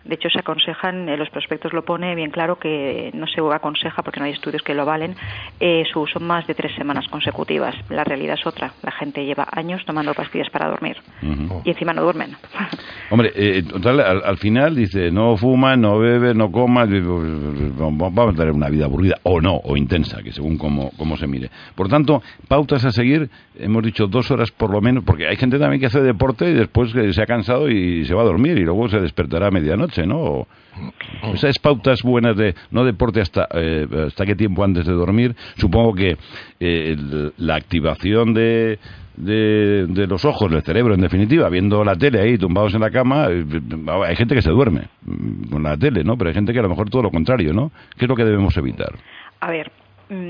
De 0.05 0.15
hecho, 0.15 0.31
se 0.31 0.39
aconsejan, 0.39 1.09
en 1.09 1.19
los 1.19 1.29
prospectos 1.31 1.73
lo 1.73 1.85
pone 1.85 2.15
bien 2.15 2.31
claro 2.31 2.57
que 2.59 3.11
no 3.15 3.27
se 3.27 3.41
aconseja, 3.53 4.03
porque 4.03 4.21
no 4.21 4.27
hay 4.27 4.33
estudios 4.33 4.63
que 4.63 4.75
lo 4.75 4.85
valen, 4.85 5.15
eh, 5.61 5.85
su 5.93 6.01
uso 6.01 6.21
más 6.21 6.47
de 6.47 6.55
tres 6.55 6.75
semanas 6.75 7.07
consecutivas. 7.09 7.75
La 7.91 8.05
realidad 8.05 8.37
es 8.39 8.47
otra. 8.47 8.73
La 8.83 8.93
gente 8.93 9.25
lleva 9.25 9.47
años 9.53 9.85
tomando 9.85 10.15
pastillas 10.15 10.51
para 10.51 10.69
dormir 10.69 10.97
y 11.65 11.71
encima 11.71 11.93
no 11.93 12.03
duermen. 12.03 12.37
Hombre, 13.11 13.33
eh, 13.35 13.63
al, 14.25 14.37
final 14.39 14.75
dice, 14.75 15.11
no 15.11 15.37
fuma, 15.37 15.77
no 15.77 15.99
bebe, 15.99 16.35
no 16.35 16.51
coma, 16.51 16.85
vamos 16.87 18.35
a 18.35 18.37
tener 18.37 18.53
una 18.53 18.69
vida 18.69 18.85
aburrida, 18.85 19.17
o 19.23 19.41
no, 19.41 19.57
o 19.57 19.77
intensa, 19.77 20.23
que 20.23 20.33
según 20.33 20.59
cómo, 20.59 20.91
cómo 20.97 21.17
se 21.17 21.27
mire. 21.27 21.51
Por 21.75 21.89
tanto, 21.89 22.23
pautas 22.49 22.85
a 22.85 22.91
seguir, 22.91 23.31
hemos 23.59 23.83
dicho 23.83 24.07
dos 24.07 24.31
horas 24.31 24.51
por 24.51 24.71
lo 24.71 24.81
menos, 24.81 25.05
porque 25.05 25.27
hay 25.27 25.37
gente 25.37 25.59
también 25.59 25.81
que 25.81 25.87
hace 25.87 26.01
deporte 26.01 26.51
y 26.51 26.55
después 26.55 26.93
se 26.93 27.23
ha 27.23 27.27
cansado 27.27 27.69
y 27.71 28.05
se 28.05 28.15
va 28.15 28.23
a 28.23 28.27
dormir 28.27 28.59
y 28.59 28.65
luego 28.65 28.89
se 28.89 29.01
despertará 29.01 29.49
a 29.49 29.51
medianoche. 29.51 29.98
¿No? 30.07 30.47
Esas 31.35 31.59
pautas 31.59 32.03
buenas 32.03 32.37
de 32.37 32.55
no 32.71 32.85
deporte 32.85 33.21
hasta, 33.21 33.49
eh, 33.53 33.87
hasta 34.07 34.25
qué 34.25 34.37
tiempo 34.37 34.65
antes 34.65 34.87
de 34.87 34.93
dormir, 34.93 35.35
supongo 35.57 35.95
que 35.95 36.17
eh, 36.61 36.97
la 37.37 37.57
activación 37.57 38.33
de, 38.35 38.79
de, 39.17 40.07
los 40.07 40.25
ojos, 40.25 40.51
del 40.51 40.63
cerebro, 40.63 40.95
en 40.95 41.01
definitiva, 41.01 41.49
viendo 41.49 41.85
la 41.85 41.97
tele 41.97 42.21
ahí 42.21 42.39
tumbados 42.39 42.75
en 42.75 42.81
la 42.81 42.91
cama, 42.91 43.27
eh, 43.29 43.45
hay 44.07 44.17
gente 44.17 44.35
que 44.35 44.43
se 44.43 44.51
duerme 44.51 44.89
mm, 45.05 45.51
con 45.51 45.63
la 45.63 45.77
tele, 45.77 46.05
¿no? 46.05 46.17
Pero 46.17 46.29
hay 46.29 46.35
gente 46.35 46.53
que 46.53 46.59
a 46.61 46.63
lo 46.63 46.69
mejor 46.69 46.89
todo 46.89 47.03
lo 47.03 47.11
contrario, 47.11 47.53
¿no? 47.53 47.73
¿Qué 47.97 48.05
es 48.05 48.09
lo 48.09 48.15
que 48.15 48.25
debemos 48.25 48.57
evitar? 48.57 48.95
A 49.41 49.51
ver, 49.51 49.73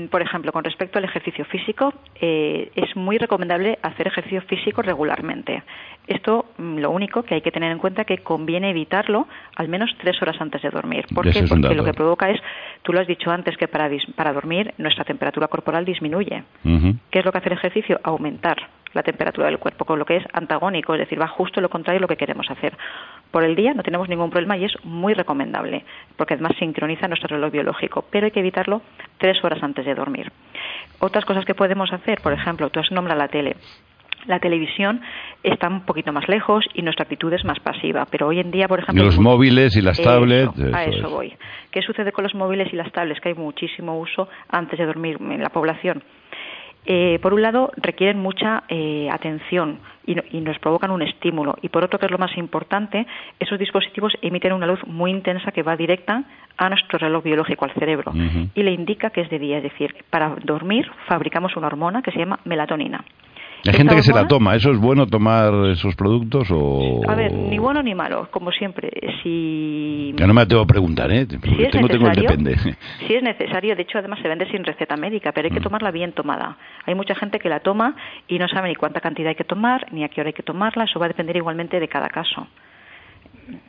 por 0.09 0.21
ejemplo, 0.21 0.51
con 0.51 0.63
respecto 0.63 0.97
al 0.97 1.05
ejercicio 1.05 1.45
físico, 1.45 1.93
eh, 2.19 2.69
es 2.75 2.95
muy 2.95 3.17
recomendable 3.17 3.79
hacer 3.81 4.07
ejercicio 4.07 4.41
físico 4.41 4.81
regularmente. 4.81 5.63
Esto, 6.07 6.47
mm, 6.57 6.79
lo 6.79 6.91
único 6.91 7.23
que 7.23 7.35
hay 7.35 7.41
que 7.41 7.51
tener 7.51 7.71
en 7.71 7.77
cuenta 7.77 8.01
es 8.01 8.07
que 8.07 8.17
conviene 8.17 8.71
evitarlo 8.71 9.27
al 9.55 9.69
menos 9.69 9.89
tres 10.01 10.21
horas 10.21 10.35
antes 10.41 10.61
de 10.61 10.69
dormir. 10.69 11.05
¿Por 11.13 11.31
qué? 11.31 11.43
Porque 11.47 11.75
lo 11.75 11.85
que 11.85 11.93
provoca 11.93 12.29
es, 12.29 12.41
tú 12.81 12.91
lo 12.91 12.99
has 12.99 13.07
dicho 13.07 13.31
antes, 13.31 13.55
que 13.57 13.67
para, 13.67 13.89
para 14.15 14.33
dormir 14.33 14.73
nuestra 14.77 15.05
temperatura 15.05 15.47
corporal 15.47 15.85
disminuye. 15.85 16.43
¿Qué 16.63 17.19
es 17.19 17.25
lo 17.25 17.31
que 17.31 17.37
hace 17.37 17.49
el 17.49 17.57
ejercicio? 17.57 17.99
Aumentar 18.03 18.57
la 18.93 19.03
temperatura 19.03 19.47
del 19.47 19.59
cuerpo, 19.59 19.85
con 19.85 19.99
lo 19.99 20.05
que 20.05 20.17
es 20.17 20.23
antagónico, 20.33 20.93
es 20.93 20.99
decir, 20.99 21.21
va 21.21 21.27
justo 21.27 21.61
lo 21.61 21.69
contrario 21.69 21.99
de 21.99 22.01
lo 22.01 22.07
que 22.07 22.17
queremos 22.17 22.49
hacer. 22.49 22.75
Por 23.31 23.43
el 23.43 23.55
día 23.55 23.73
no 23.73 23.83
tenemos 23.83 24.09
ningún 24.09 24.31
problema 24.31 24.57
y 24.57 24.65
es 24.65 24.73
muy 24.83 25.13
recomendable, 25.13 25.85
porque 26.17 26.33
además 26.33 26.53
sincroniza 26.57 27.07
nuestro 27.07 27.35
reloj 27.35 27.51
biológico, 27.51 28.05
pero 28.09 28.25
hay 28.25 28.31
que 28.31 28.39
evitarlo 28.39 28.81
tres 29.17 29.43
horas 29.43 29.61
antes 29.61 29.85
de 29.85 29.93
dormir. 29.93 30.31
Otras 30.99 31.25
cosas 31.25 31.45
que 31.45 31.53
podemos 31.53 31.93
hacer, 31.93 32.19
por 32.21 32.33
ejemplo, 32.33 32.69
tú 32.69 32.79
has 32.79 32.91
nombrado 32.91 33.19
la 33.19 33.27
tele. 33.27 33.55
La 34.25 34.39
televisión 34.39 35.01
está 35.43 35.69
un 35.69 35.85
poquito 35.85 36.11
más 36.11 36.27
lejos 36.27 36.65
y 36.73 36.81
nuestra 36.81 37.03
actitud 37.03 37.31
es 37.31 37.45
más 37.45 37.59
pasiva. 37.59 38.05
Pero 38.11 38.27
hoy 38.27 38.39
en 38.39 38.51
día, 38.51 38.67
por 38.67 38.79
ejemplo. 38.79 39.01
Y 39.01 39.05
los 39.05 39.17
móviles 39.17 39.75
y 39.77 39.81
las 39.81 39.97
tablets. 40.01 40.59
a 40.73 40.83
eso 40.83 41.09
voy. 41.09 41.33
¿Qué 41.71 41.81
sucede 41.81 42.11
con 42.11 42.23
los 42.23 42.35
móviles 42.35 42.67
y 42.73 42.75
las 42.75 42.91
tablets? 42.91 43.21
Que 43.21 43.29
hay 43.29 43.35
muchísimo 43.35 43.97
uso 43.97 44.27
antes 44.49 44.77
de 44.77 44.85
dormir 44.85 45.17
en 45.21 45.41
la 45.41 45.49
población. 45.49 46.03
Eh, 46.85 47.19
por 47.21 47.33
un 47.33 47.41
lado, 47.41 47.71
requieren 47.77 48.19
mucha 48.19 48.63
eh, 48.69 49.09
atención 49.11 49.79
y, 50.05 50.15
nos 50.41 50.57
provocan 50.59 50.91
un 50.91 51.01
estímulo. 51.01 51.55
Y 51.61 51.69
por 51.69 51.83
otro, 51.83 51.99
que 51.99 52.05
es 52.05 52.11
lo 52.11 52.17
más 52.17 52.35
importante, 52.37 53.05
esos 53.39 53.59
dispositivos 53.59 54.13
emiten 54.21 54.53
una 54.53 54.65
luz 54.65 54.79
muy 54.87 55.11
intensa 55.11 55.51
que 55.51 55.61
va 55.61 55.75
directa 55.75 56.23
a 56.57 56.69
nuestro 56.69 56.97
reloj 56.97 57.23
biológico, 57.23 57.65
al 57.65 57.73
cerebro, 57.73 58.11
y 58.55 58.63
le 58.63 58.71
indica 58.71 59.11
que 59.11 59.21
es 59.21 59.29
de 59.29 59.39
día. 59.39 59.57
Es 59.57 59.63
decir, 59.63 59.95
para 60.09 60.35
dormir 60.43 60.91
fabricamos 61.07 61.55
una 61.55 61.67
hormona 61.67 62.01
que 62.01 62.11
se 62.11 62.19
llama 62.19 62.39
melatonina. 62.43 63.03
Hay 63.65 63.73
gente 63.73 63.95
que 63.95 64.03
se 64.03 64.13
la 64.13 64.27
toma. 64.27 64.55
¿Eso 64.55 64.71
es 64.71 64.77
bueno 64.77 65.07
tomar 65.07 65.53
esos 65.71 65.95
productos 65.95 66.47
o...? 66.51 67.01
A 67.07 67.15
ver, 67.15 67.31
ni 67.33 67.57
bueno 67.57 67.83
ni 67.83 67.93
malo, 67.93 68.29
como 68.31 68.51
siempre. 68.51 68.89
Si... 69.21 70.13
Ya 70.15 70.27
no 70.27 70.33
me 70.33 70.45
tengo 70.45 70.65
que 70.65 70.73
preguntar, 70.73 71.11
¿eh? 71.11 71.27
Si 71.29 71.63
es 71.63 71.71
tengo, 71.71 71.87
tengo 71.87 72.09
depende. 72.09 72.57
Si 73.07 73.13
es 73.13 73.23
necesario, 73.23 73.75
de 73.75 73.81
hecho 73.81 73.97
además 73.97 74.19
se 74.21 74.27
vende 74.27 74.49
sin 74.49 74.63
receta 74.63 74.95
médica, 74.95 75.31
pero 75.31 75.47
hay 75.47 75.53
que 75.53 75.59
mm. 75.59 75.63
tomarla 75.63 75.91
bien 75.91 76.13
tomada. 76.13 76.57
Hay 76.85 76.95
mucha 76.95 77.15
gente 77.15 77.39
que 77.39 77.49
la 77.49 77.59
toma 77.59 77.95
y 78.27 78.39
no 78.39 78.47
sabe 78.47 78.69
ni 78.69 78.75
cuánta 78.75 79.01
cantidad 79.01 79.29
hay 79.29 79.35
que 79.35 79.43
tomar, 79.43 79.91
ni 79.91 80.03
a 80.03 80.09
qué 80.09 80.21
hora 80.21 80.29
hay 80.29 80.33
que 80.33 80.43
tomarla. 80.43 80.85
Eso 80.85 80.99
va 80.99 81.05
a 81.05 81.09
depender 81.09 81.35
igualmente 81.35 81.79
de 81.79 81.87
cada 81.87 82.09
caso. 82.09 82.47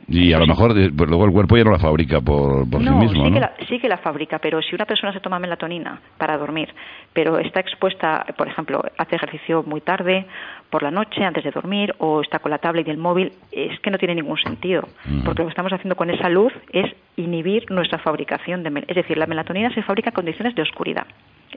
Y 0.07 0.33
a 0.33 0.39
lo 0.39 0.47
mejor 0.47 0.73
pues 0.73 1.09
luego 1.09 1.25
el 1.25 1.31
cuerpo 1.31 1.57
ya 1.57 1.63
no 1.63 1.71
la 1.71 1.79
fabrica 1.79 2.21
por, 2.21 2.69
por 2.69 2.81
sí 2.81 2.89
mismo. 2.89 3.25
Sí, 3.25 3.31
Que 3.33 3.39
la, 3.39 3.53
sí 3.69 3.79
que 3.79 3.89
la 3.89 3.97
fabrica, 3.97 4.39
pero 4.39 4.61
si 4.61 4.75
una 4.75 4.85
persona 4.85 5.13
se 5.13 5.19
toma 5.19 5.39
melatonina 5.39 6.01
para 6.17 6.37
dormir, 6.37 6.69
pero 7.13 7.39
está 7.39 7.59
expuesta, 7.59 8.25
por 8.37 8.47
ejemplo, 8.47 8.83
hace 8.97 9.15
ejercicio 9.15 9.63
muy 9.63 9.81
tarde, 9.81 10.25
por 10.69 10.83
la 10.83 10.91
noche, 10.91 11.23
antes 11.23 11.43
de 11.43 11.51
dormir, 11.51 11.93
o 11.99 12.21
está 12.21 12.39
con 12.39 12.51
la 12.51 12.57
tablet 12.57 12.87
y 12.87 12.91
el 12.91 12.97
móvil, 12.97 13.33
es 13.51 13.79
que 13.81 13.91
no 13.91 13.97
tiene 13.97 14.15
ningún 14.15 14.37
sentido. 14.37 14.87
Porque 15.25 15.41
lo 15.41 15.47
que 15.47 15.51
estamos 15.51 15.73
haciendo 15.73 15.95
con 15.95 16.09
esa 16.09 16.29
luz 16.29 16.53
es 16.71 16.91
inhibir 17.17 17.69
nuestra 17.69 17.99
fabricación 17.99 18.63
de 18.63 18.85
Es 18.87 18.95
decir, 18.95 19.17
la 19.17 19.27
melatonina 19.27 19.73
se 19.73 19.83
fabrica 19.83 20.09
en 20.09 20.15
condiciones 20.15 20.55
de 20.55 20.61
oscuridad. 20.61 21.05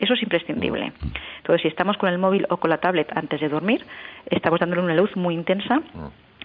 Eso 0.00 0.14
es 0.14 0.22
imprescindible. 0.22 0.92
Entonces, 1.38 1.62
si 1.62 1.68
estamos 1.68 1.96
con 1.96 2.08
el 2.08 2.18
móvil 2.18 2.46
o 2.50 2.56
con 2.56 2.70
la 2.70 2.78
tablet 2.78 3.08
antes 3.16 3.40
de 3.40 3.48
dormir, 3.48 3.84
estamos 4.28 4.58
dándole 4.58 4.82
una 4.82 4.94
luz 4.94 5.14
muy 5.16 5.34
intensa 5.34 5.80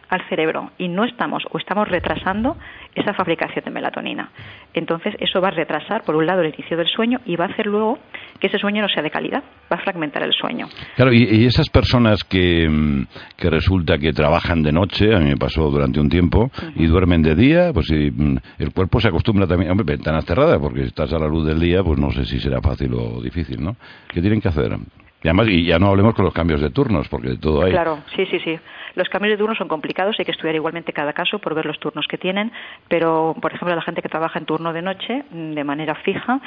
al 0.10 0.28
cerebro 0.28 0.72
y 0.78 0.88
no 0.88 1.06
estamos 1.06 1.44
o 1.52 1.58
estamos 1.58 1.88
retrasando 1.88 2.58
esa 2.96 3.14
fabricación 3.14 3.64
de 3.66 3.72
melatonina. 3.72 4.32
Entonces, 4.74 5.16
eso 5.20 5.40
va 5.40 5.50
a 5.50 5.52
retrasar, 5.52 6.04
por 6.04 6.16
un 6.16 6.26
lado, 6.26 6.42
el 6.42 6.54
inicio 6.54 6.78
del 6.78 6.88
sueño 6.88 7.20
y 7.26 7.36
va 7.36 7.46
a 7.46 7.48
hacer 7.50 7.66
luego 7.66 8.00
que 8.40 8.48
ese 8.48 8.58
sueño 8.58 8.82
no 8.82 8.90
sea 8.90 9.04
de 9.04 9.12
calidad, 9.12 9.44
va 9.72 9.78
a 9.78 9.80
fragmentar 9.80 10.24
el 10.24 10.34
sueño. 10.34 10.68
Claro, 10.96 11.14
y, 11.14 11.46
esas 11.46 11.70
personas 11.70 12.24
que, 12.24 13.06
que, 13.38 13.50
resulta 13.50 13.98
que 13.98 14.12
trabajan 14.12 14.64
de 14.64 14.72
noche, 14.72 15.16
a 15.16 15.20
mí 15.20 15.26
me 15.26 15.38
pasó 15.38 15.70
durante 15.70 16.00
un 16.00 16.10
tiempo, 16.10 16.52
y 16.76 16.86
duermen 16.88 17.22
de 17.22 17.36
día, 17.36 17.72
pues 17.74 17.90
mm, 17.92 18.38
el 18.60 18.74
cuerpo 18.74 19.00
se 19.00 19.10
acostumbra 19.10 19.48
también, 19.48 19.72
hombre, 19.72 19.86
ventanas 19.86 20.26
cerradas, 20.26 20.58
porque 20.60 20.82
si 20.82 20.88
estás 20.88 21.14
a 21.14 21.20
la 21.20 21.28
luz 21.28 21.46
del 21.46 21.60
día, 21.60 21.84
pues 21.84 22.00
no 22.00 22.12
sé 22.12 22.26
si 22.26 22.40
será 22.40 22.62
fácil 22.62 22.94
o 22.94 23.22
difícil, 23.22 23.62
¿no? 23.62 23.76
¿Qué 24.14 24.22
tienen 24.22 24.42
que 24.42 24.48
hacer? 24.48 24.78
Y 25.22 25.28
además, 25.28 25.48
y 25.50 25.66
ya 25.66 25.80
no 25.80 25.88
hablemos 25.88 26.16
con 26.16 26.24
los 26.24 26.34
cambios 26.34 26.62
de 26.62 26.70
turnos, 26.70 27.08
porque 27.10 27.30
de 27.30 27.38
todo 27.38 27.64
hay. 27.64 27.72
Claro, 27.72 28.00
sí, 28.16 28.26
sí, 28.28 28.40
sí. 28.40 28.58
Los 28.96 29.10
cambios 29.10 29.34
de 29.34 29.38
turnos 29.38 29.58
son 29.58 29.68
complicados, 29.68 30.16
hay 30.18 30.26
que 30.26 30.32
estudiar 30.32 30.56
igualmente 30.56 30.94
cada 30.94 31.14
caso 31.14 31.40
por 31.40 31.54
ver 31.56 31.66
los 31.66 31.80
turnos 31.80 32.08
que 32.08 32.18
tienen, 32.18 32.52
pero, 32.88 33.36
por 33.42 33.54
ejemplo, 33.54 33.74
a 33.74 33.76
la 33.76 33.82
gente 33.82 34.02
que 34.02 34.10
trabaja 34.10 34.40
en 34.40 34.46
turno 34.46 34.72
de 34.72 34.82
noche, 34.82 35.24
mm, 35.30 35.54
de 35.54 35.64
manera 35.64 35.96
fija, 35.96 36.40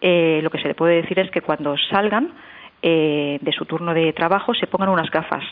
eh, 0.00 0.40
lo 0.42 0.50
que 0.50 0.58
se 0.58 0.68
le 0.68 0.74
puede 0.74 1.02
decir 1.02 1.18
es 1.18 1.30
que 1.30 1.40
cuando 1.40 1.76
salgan 1.90 2.32
eh, 2.82 3.38
de 3.40 3.52
su 3.52 3.64
turno 3.66 3.92
de 3.92 4.12
trabajo 4.12 4.54
se 4.54 4.66
pongan 4.66 4.88
unas 4.88 5.10
gafas 5.10 5.44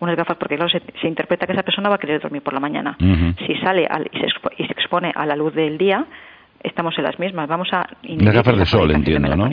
unas 0.00 0.16
gafas 0.16 0.36
porque 0.38 0.56
claro, 0.56 0.70
se, 0.70 1.06
interpreta 1.06 1.46
que 1.46 1.52
esa 1.52 1.62
persona 1.62 1.88
va 1.90 1.96
a 1.96 1.98
querer 1.98 2.20
dormir 2.20 2.42
por 2.42 2.54
la 2.54 2.60
mañana. 2.60 2.96
Si 3.46 3.54
sale 3.56 3.82
y, 3.82 4.18
se 4.18 4.26
y, 4.56 4.66
se 4.66 4.72
expone 4.72 5.12
a 5.14 5.26
la 5.26 5.36
luz 5.36 5.54
del 5.54 5.76
día, 5.76 6.06
estamos 6.62 6.96
en 6.96 7.04
las 7.04 7.18
mismas. 7.18 7.46
Vamos 7.46 7.68
a... 7.72 7.86
Unas 8.08 8.34
gafas 8.34 8.58
de 8.58 8.64
sol, 8.64 8.90
entiendo, 8.92 9.36
¿no? 9.36 9.46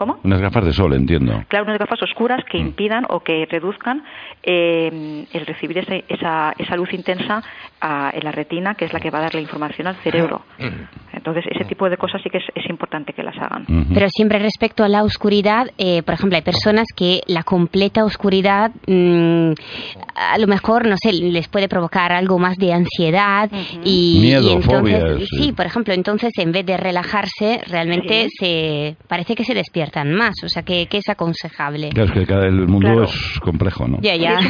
¿Cómo? 0.00 0.18
Unas 0.24 0.40
gafas 0.40 0.64
de 0.64 0.72
sol, 0.72 0.94
entiendo. 0.94 1.44
Claro, 1.48 1.66
unas 1.66 1.78
gafas 1.78 2.02
oscuras 2.02 2.42
que 2.50 2.56
mm. 2.56 2.60
impidan 2.62 3.04
o 3.10 3.20
que 3.20 3.44
reduzcan 3.44 4.02
eh, 4.42 5.26
el 5.30 5.44
recibir 5.44 5.76
esa, 6.08 6.54
esa 6.56 6.76
luz 6.76 6.94
intensa 6.94 7.42
en 7.82 8.24
la 8.24 8.32
retina, 8.32 8.74
que 8.76 8.86
es 8.86 8.94
la 8.94 9.00
que 9.00 9.10
va 9.10 9.18
a 9.18 9.22
dar 9.22 9.34
la 9.34 9.42
información 9.42 9.86
al 9.86 9.96
cerebro. 9.96 10.40
Entonces, 11.12 11.44
ese 11.50 11.64
tipo 11.66 11.88
de 11.90 11.98
cosas 11.98 12.22
sí 12.22 12.30
que 12.30 12.38
es, 12.38 12.70
importante 12.70 13.12
que 13.12 13.22
las 13.22 13.36
hagan. 13.36 13.66
Pero 13.92 14.08
siempre 14.08 14.38
respecto 14.38 14.84
a 14.84 14.88
la 14.88 15.02
oscuridad, 15.02 15.70
eh, 15.76 16.02
por 16.02 16.14
ejemplo, 16.14 16.36
hay 16.36 16.42
personas 16.42 16.86
que 16.96 17.20
la 17.26 17.42
completa 17.42 18.04
oscuridad 18.04 18.70
mm, 18.86 19.52
a 20.14 20.38
lo 20.38 20.46
mejor, 20.46 20.86
no 20.86 20.96
sé, 20.96 21.12
les 21.12 21.48
puede 21.48 21.68
provocar 21.68 22.12
algo 22.12 22.38
más 22.38 22.56
de 22.58 22.72
ansiedad 22.72 23.50
y, 23.84 24.18
Miedo, 24.20 24.52
entonces, 24.52 25.28
sí, 25.30 25.52
por 25.52 25.66
ejemplo, 25.66 25.94
entonces 25.94 26.30
en 26.36 26.52
vez 26.52 26.64
de 26.66 26.76
relajarse, 26.76 27.60
realmente 27.66 28.28
se 28.38 28.96
parece 29.08 29.34
que 29.34 29.44
se 29.44 29.54
despierta 29.54 29.89
tan 29.90 30.14
más, 30.14 30.34
o 30.44 30.48
sea, 30.48 30.62
que, 30.62 30.86
es 30.90 31.08
aconsejable. 31.08 31.90
Claro, 31.90 32.12
es 32.14 32.26
que 32.26 32.34
el 32.34 32.66
mundo 32.66 33.02
es 33.02 33.40
complejo, 33.40 33.86
¿no? 33.88 33.98
Ya, 34.00 34.16
ya. 34.16 34.38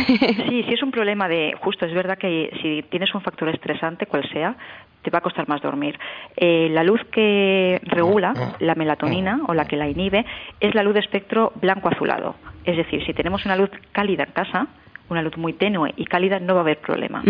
Sí, 0.51 0.65
sí, 0.65 0.75
es 0.75 0.83
un 0.83 0.91
problema 0.91 1.29
de, 1.29 1.55
justo, 1.61 1.87
es 1.87 1.95
verdad 1.95 2.19
que 2.19 2.51
si 2.63 2.83
tienes 2.91 3.15
un 3.15 3.21
factor 3.21 3.49
estresante, 3.49 4.07
cual 4.07 4.29
sea, 4.33 4.57
te 5.03 5.11
va 5.11 5.19
a 5.19 5.23
costar 5.23 5.49
más 5.49 5.63
dormir. 5.63 5.99
Eh, 6.37 6.69
la 6.71 6.83
luz 6.83 7.01
que 7.13 7.81
regula 7.85 8.33
la 8.59 8.75
melatonina 8.75 9.41
o 9.49 9.55
la 9.55 9.65
que 9.65 9.77
la 9.77 9.89
inhibe 9.89 10.25
es 10.61 10.75
la 10.75 10.83
luz 10.83 10.95
de 10.95 11.01
espectro 11.01 11.53
blanco-azulado. 11.57 12.37
Es 12.65 12.77
decir, 12.77 13.05
si 13.07 13.15
tenemos 13.15 13.45
una 13.45 13.57
luz 13.57 13.71
cálida 13.93 14.25
en 14.25 14.33
casa, 14.33 14.67
una 15.09 15.23
luz 15.23 15.37
muy 15.37 15.55
tenue 15.55 15.93
y 15.97 16.05
cálida, 16.05 16.39
no 16.39 16.55
va 16.55 16.61
a 16.61 16.63
haber 16.63 16.79
problema. 16.79 17.23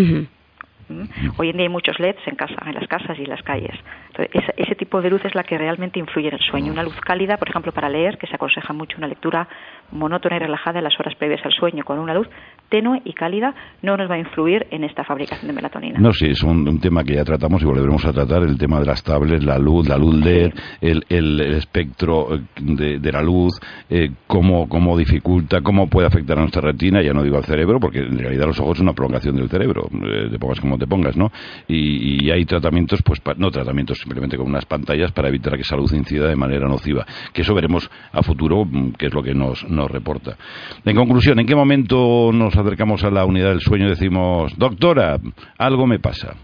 Hoy 1.37 1.51
en 1.51 1.57
día 1.57 1.67
hay 1.67 1.69
muchos 1.69 1.99
LEDs 1.99 2.27
en 2.27 2.37
casa, 2.37 2.57
en 2.67 2.75
las 2.75 2.89
casas 2.89 3.19
y 3.19 3.23
en 3.23 3.31
las 3.31 3.43
calles. 3.43 3.75
Entonces, 4.09 4.53
ese, 4.57 4.75
tipo 4.75 5.01
de 5.01 5.11
luz 5.11 5.25
es 5.25 5.35
la 5.35 5.45
que 5.45 5.57
realmente 5.57 5.99
influye 5.99 6.29
en 6.29 6.35
el 6.35 6.41
sueño. 6.41 6.73
Una 6.73 6.83
luz 6.83 6.99
cálida, 7.01 7.37
por 7.37 7.49
ejemplo, 7.49 7.73
para 7.73 7.89
leer, 7.89 8.19
que 8.19 8.27
se 8.27 8.35
aconseja 8.35 8.73
mucho 8.73 8.97
una 8.99 9.07
lectura 9.07 9.49
monótona 9.93 10.37
y 10.37 10.39
relajada 10.41 10.79
en 10.79 10.85
las 10.85 10.99
horas 10.99 11.15
previas 11.17 11.45
al 11.45 11.53
sueño, 11.53 11.85
con 11.85 11.99
una 11.99 12.15
luz 12.15 12.29
tenue 12.71 13.03
y 13.05 13.13
cálida, 13.13 13.55
no 13.83 13.97
nos 13.97 14.09
va 14.11 14.15
a 14.15 14.19
influir 14.19 14.67
en 14.71 14.85
esta 14.85 15.05
fabricación 15.05 15.49
de 15.49 15.53
melatonina. 15.53 15.99
No, 15.99 16.13
sí, 16.13 16.27
es 16.27 16.43
un, 16.43 16.81
tema 16.81 17.05
que 17.05 17.15
ya 17.15 17.25
tratamos 17.25 17.63
y 17.63 17.67
volveremos 17.67 18.05
a 18.07 18.13
tratar, 18.13 18.43
el 18.45 18.57
tema 18.57 18.81
de 18.81 18.87
las 18.87 19.03
tablets, 19.03 19.45
la 19.45 19.59
luz, 19.59 19.89
la 19.89 19.99
luz 19.99 20.15
LED, 20.15 20.53
el, 20.81 21.41
espectro 21.41 22.35
eh, 22.35 22.41
de, 22.61 23.13
la 23.13 23.21
luz, 23.21 23.59
eh, 23.91 24.11
cómo, 24.27 24.69
cómo 24.69 24.97
dificulta, 24.97 25.61
cómo 25.61 25.89
puede 25.89 26.07
afectar 26.07 26.39
a 26.39 26.43
nuestra 26.43 26.63
retina, 26.63 27.03
ya 27.03 27.13
no 27.13 27.23
digo 27.23 27.37
al 27.37 27.45
cerebro, 27.45 27.81
porque 27.81 27.99
en 27.99 28.19
realidad 28.19 28.47
los 28.47 28.61
ojos 28.61 28.79
son 28.79 28.87
una 28.87 28.95
prolongación 28.95 29.37
del 29.37 29.49
cerebro, 29.49 29.89
eh, 29.93 30.29
de 30.31 30.39
pongas 30.39 30.61
como 30.61 30.79
te 30.79 30.87
pongas, 30.87 31.17
¿no? 31.17 31.31
Y, 31.69 32.31
hay 32.31 32.45
tratamientos, 32.45 33.03
pues, 33.03 33.21
no 33.39 33.51
tratamientos, 33.51 33.99
simplemente 33.99 34.37
con 34.37 34.47
unas 34.47 34.65
pantallas 34.65 35.11
para 35.11 35.29
evitar 35.29 35.55
que 35.55 35.63
esa 35.63 35.77
luz 35.77 35.93
incida 35.93 36.29
de 36.29 36.37
manera 36.37 36.69
nociva, 36.69 37.05
que 37.33 37.43
eso 37.43 37.55
veremos 37.55 37.91
a 38.13 38.23
futuro, 38.23 38.65
mm, 38.65 38.93
que 38.93 39.07
es 39.07 39.15
lo 39.15 39.23
que 39.23 39.35
nos, 39.35 39.67
nos 39.81 39.91
reporta. 39.91 40.37
En 40.85 40.97
conclusión, 40.97 41.39
¿en 41.41 41.47
qué 41.47 41.57
momento 41.57 42.31
nos 42.33 42.57
acercamos 42.57 43.03
a 43.05 43.11
la 43.11 43.25
unidad 43.25 43.51
del 43.51 43.61
sueño 43.61 43.87
y 43.87 43.91
decimos, 43.91 44.57
doctora, 44.57 45.19
algo 45.59 45.87
me 45.87 45.99
pasa? 45.99 46.37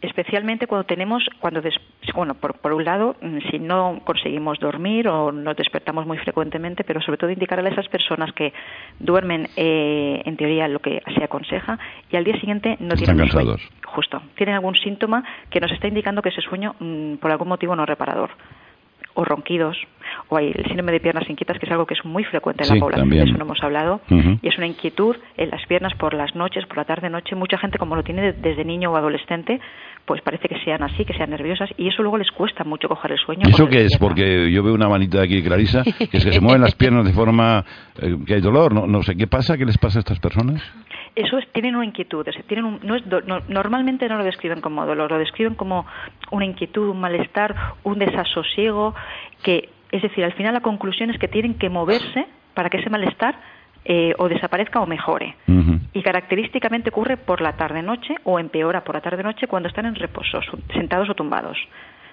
especialmente 0.00 0.66
cuando 0.66 0.84
tenemos, 0.86 1.24
cuando 1.40 1.60
bueno, 2.14 2.34
por, 2.34 2.54
por, 2.58 2.72
un 2.72 2.84
lado, 2.84 3.16
mm, 3.20 3.38
si 3.50 3.58
no 3.58 4.00
conseguimos 4.04 4.58
dormir 4.60 5.08
o 5.08 5.32
nos 5.32 5.56
despertamos 5.56 6.06
muy 6.06 6.18
frecuentemente, 6.18 6.84
pero 6.84 7.00
sobre 7.00 7.18
todo 7.18 7.30
indicarle 7.30 7.68
a 7.68 7.72
esas 7.72 7.88
personas 7.88 8.32
que 8.32 8.52
duermen, 9.00 9.48
eh, 9.56 10.22
en 10.24 10.36
teoría, 10.36 10.68
lo 10.68 10.78
que 10.80 11.02
se 11.16 11.24
aconseja 11.24 11.78
y 12.10 12.16
al 12.16 12.24
día 12.24 12.38
siguiente 12.38 12.76
no 12.78 12.94
Están 12.94 13.16
tienen 13.16 13.28
cansados. 13.28 13.60
Justo, 13.86 14.22
tienen 14.36 14.54
algún 14.54 14.76
síntoma 14.76 15.24
que 15.50 15.60
nos 15.60 15.72
está 15.72 15.88
indicando 15.88 16.22
que 16.22 16.28
ese 16.28 16.42
sueño, 16.42 16.74
mm, 16.78 17.14
por 17.16 17.30
algún 17.30 17.48
motivo, 17.48 17.74
no 17.74 17.82
es 17.82 17.88
reparador 17.88 18.30
o 19.18 19.24
ronquidos, 19.24 19.76
o 20.28 20.36
hay 20.36 20.52
el 20.54 20.64
síndrome 20.66 20.92
de 20.92 21.00
piernas 21.00 21.28
inquietas, 21.28 21.58
que 21.58 21.66
es 21.66 21.72
algo 21.72 21.86
que 21.86 21.94
es 21.94 22.04
muy 22.04 22.22
frecuente 22.22 22.62
en 22.62 22.72
la 22.72 22.80
población, 22.80 23.10
de 23.10 23.24
eso 23.24 23.32
no 23.32 23.46
hemos 23.46 23.60
hablado, 23.64 24.00
y 24.08 24.46
es 24.46 24.56
una 24.56 24.68
inquietud 24.68 25.16
en 25.36 25.50
las 25.50 25.66
piernas 25.66 25.92
por 25.98 26.14
las 26.14 26.36
noches, 26.36 26.64
por 26.66 26.76
la 26.76 26.84
tarde-noche. 26.84 27.34
Mucha 27.34 27.58
gente, 27.58 27.78
como 27.78 27.96
lo 27.96 28.04
tiene 28.04 28.32
desde 28.32 28.64
niño 28.64 28.92
o 28.92 28.96
adolescente, 28.96 29.60
pues 30.04 30.22
parece 30.22 30.48
que 30.48 30.60
sean 30.64 30.84
así, 30.84 31.04
que 31.04 31.14
sean 31.14 31.30
nerviosas, 31.30 31.68
y 31.76 31.88
eso 31.88 32.02
luego 32.02 32.16
les 32.16 32.30
cuesta 32.30 32.62
mucho 32.62 32.88
coger 32.88 33.10
el 33.10 33.18
sueño. 33.18 33.42
¿Y 33.48 33.50
eso 33.50 33.66
qué 33.66 33.86
es? 33.86 33.98
Porque 33.98 34.52
yo 34.52 34.62
veo 34.62 34.72
una 34.72 34.88
manita 34.88 35.20
aquí, 35.20 35.42
Clarisa, 35.42 35.82
que 35.82 36.16
es 36.16 36.24
que 36.24 36.32
se 36.32 36.40
mueven 36.40 36.62
las 36.62 36.76
piernas 36.76 37.04
de 37.04 37.12
forma 37.12 37.64
eh, 38.00 38.16
que 38.24 38.34
hay 38.34 38.40
dolor. 38.40 38.72
No, 38.72 38.86
no 38.86 39.02
sé, 39.02 39.16
¿qué 39.16 39.26
pasa? 39.26 39.58
¿Qué 39.58 39.64
les 39.64 39.78
pasa 39.78 39.98
a 39.98 40.00
estas 40.00 40.20
personas? 40.20 40.62
Eso 41.18 41.38
es, 41.38 41.48
tienen 41.52 41.76
una 41.76 41.84
inquietud, 41.84 42.26
tienen 42.46 42.78
no 42.82 42.94
es 42.94 43.02
normalmente 43.48 44.08
no 44.08 44.18
lo 44.18 44.24
describen 44.24 44.60
como 44.60 44.86
dolor, 44.86 45.10
lo 45.10 45.18
describen 45.18 45.54
como 45.54 45.84
una 46.30 46.44
inquietud, 46.44 46.88
un 46.88 47.00
malestar, 47.00 47.54
un 47.82 47.98
desasosiego, 47.98 48.94
que 49.42 49.68
es 49.90 50.02
decir, 50.02 50.24
al 50.24 50.32
final 50.34 50.54
la 50.54 50.60
conclusión 50.60 51.10
es 51.10 51.18
que 51.18 51.28
tienen 51.28 51.54
que 51.54 51.68
moverse 51.68 52.26
para 52.54 52.70
que 52.70 52.78
ese 52.78 52.90
malestar 52.90 53.36
eh, 53.84 54.14
o 54.18 54.28
desaparezca 54.28 54.80
o 54.80 54.86
mejore. 54.86 55.34
Y 55.92 56.02
característicamente 56.02 56.90
ocurre 56.90 57.16
por 57.16 57.40
la 57.40 57.54
tarde-noche 57.56 58.16
o 58.24 58.38
empeora 58.38 58.84
por 58.84 58.94
la 58.94 59.00
tarde-noche 59.00 59.46
cuando 59.46 59.68
están 59.68 59.86
en 59.86 59.94
reposo, 59.94 60.40
sentados 60.74 61.08
o 61.08 61.14
tumbados. 61.14 61.56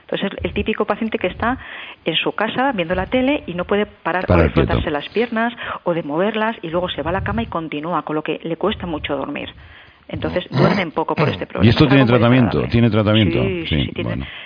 Entonces, 0.07 0.37
el 0.43 0.53
típico 0.53 0.85
paciente 0.85 1.17
que 1.17 1.27
está 1.27 1.57
en 2.05 2.15
su 2.15 2.31
casa 2.33 2.71
viendo 2.73 2.93
la 2.93 3.07
tele 3.07 3.43
y 3.47 3.55
no 3.55 3.65
puede 3.65 3.87
parar 3.87 4.25
de 4.27 4.49
frotarse 4.49 4.91
las 4.91 5.09
piernas 5.09 5.53
o 5.83 5.93
de 5.93 6.03
moverlas 6.03 6.55
y 6.61 6.69
luego 6.69 6.89
se 6.89 7.01
va 7.01 7.09
a 7.09 7.13
la 7.13 7.21
cama 7.21 7.41
y 7.41 7.47
continúa, 7.47 8.03
con 8.03 8.15
lo 8.15 8.21
que 8.21 8.39
le 8.43 8.55
cuesta 8.57 8.85
mucho 8.85 9.15
dormir. 9.17 9.49
Entonces 10.07 10.45
duermen 10.51 10.91
poco 10.91 11.15
por 11.15 11.27
este 11.29 11.47
problema. 11.47 11.65
¿Y 11.65 11.69
esto 11.69 11.87
tiene 11.87 12.05
tratamiento? 12.05 12.61
¿Tiene 12.69 12.91
tratamiento? 12.91 13.41
Sí, 13.43 13.65
sí, 13.65 13.91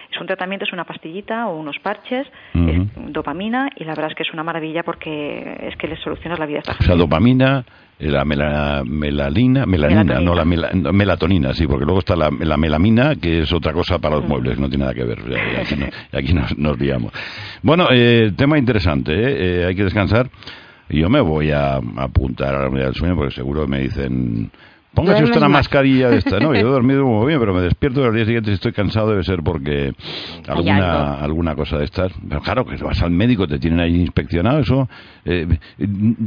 Es 0.09 0.21
un 0.21 0.27
tratamiento, 0.27 0.65
es 0.65 0.71
una 0.71 0.85
pastillita 0.85 1.47
o 1.47 1.59
unos 1.59 1.77
parches, 1.79 2.25
es 2.53 2.87
dopamina 3.11 3.69
y 3.75 3.83
la 3.83 3.91
verdad 3.91 4.11
es 4.11 4.15
que 4.15 4.23
es 4.23 4.31
una 4.31 4.43
maravilla 4.43 4.83
porque 4.83 5.67
es 5.67 5.75
que 5.75 5.87
le 5.87 5.97
solucionas 5.97 6.39
la 6.39 6.45
vida 6.45 6.59
a 6.59 6.61
esta. 6.61 6.77
O 6.79 6.83
sea, 6.83 6.95
dopamina, 6.95 7.65
la 7.99 8.23
melalina, 8.23 9.65
melanina, 9.65 10.21
no 10.21 10.33
la 10.33 10.45
melatonina, 10.45 11.53
sí, 11.53 11.67
porque 11.67 11.83
luego 11.83 11.99
está 11.99 12.15
la, 12.15 12.31
melamina, 12.57 13.15
que 13.15 13.41
es 13.41 13.51
otra 13.51 13.73
cosa 13.73 13.99
para 13.99 14.15
los 14.15 14.27
muebles, 14.27 14.57
no 14.57 14.69
tiene 14.69 14.83
nada 14.83 14.93
que 14.93 15.03
ver. 15.03 15.19
Aquí, 16.13 16.33
nos, 16.33 16.57
nos, 16.57 16.79
liamos. 16.79 17.11
Bueno, 17.61 17.87
eh, 17.91 18.31
tema 18.37 18.57
interesante, 18.57 19.13
¿eh? 19.13 19.61
¿eh? 19.61 19.65
hay 19.65 19.75
que 19.75 19.83
descansar. 19.83 20.29
Yo 20.87 21.09
me 21.09 21.19
voy 21.19 21.51
a, 21.51 21.75
apuntar 21.97 22.55
a 22.55 22.63
la 22.63 22.69
unidad 22.69 22.85
del 22.85 22.95
sueño 22.95 23.15
porque 23.15 23.35
seguro 23.35 23.67
me 23.67 23.81
dicen 23.81 24.49
Póngase 24.93 25.23
usted 25.23 25.37
una 25.37 25.49
mascarilla 25.49 26.09
de 26.09 26.17
esta, 26.17 26.39
¿no? 26.39 26.53
Yo 26.53 26.67
he 26.67 26.71
dormido 26.71 27.05
muy 27.05 27.27
bien, 27.27 27.39
pero 27.39 27.53
me 27.53 27.61
despierto 27.61 28.03
al 28.03 28.13
día 28.13 28.25
siguiente 28.25 28.49
si 28.49 28.55
estoy 28.55 28.73
cansado 28.73 29.09
debe 29.11 29.23
ser 29.23 29.41
porque 29.43 29.93
alguna, 30.47 31.15
alguna 31.15 31.55
cosa 31.55 31.77
de 31.77 31.85
estas. 31.85 32.11
Pero 32.27 32.41
claro, 32.41 32.65
que 32.65 32.75
vas 32.83 33.01
al 33.01 33.11
médico, 33.11 33.47
te 33.47 33.59
tienen 33.59 33.79
ahí 33.79 34.01
inspeccionado, 34.01 34.59
eso. 34.59 34.89
Eh, 35.25 35.47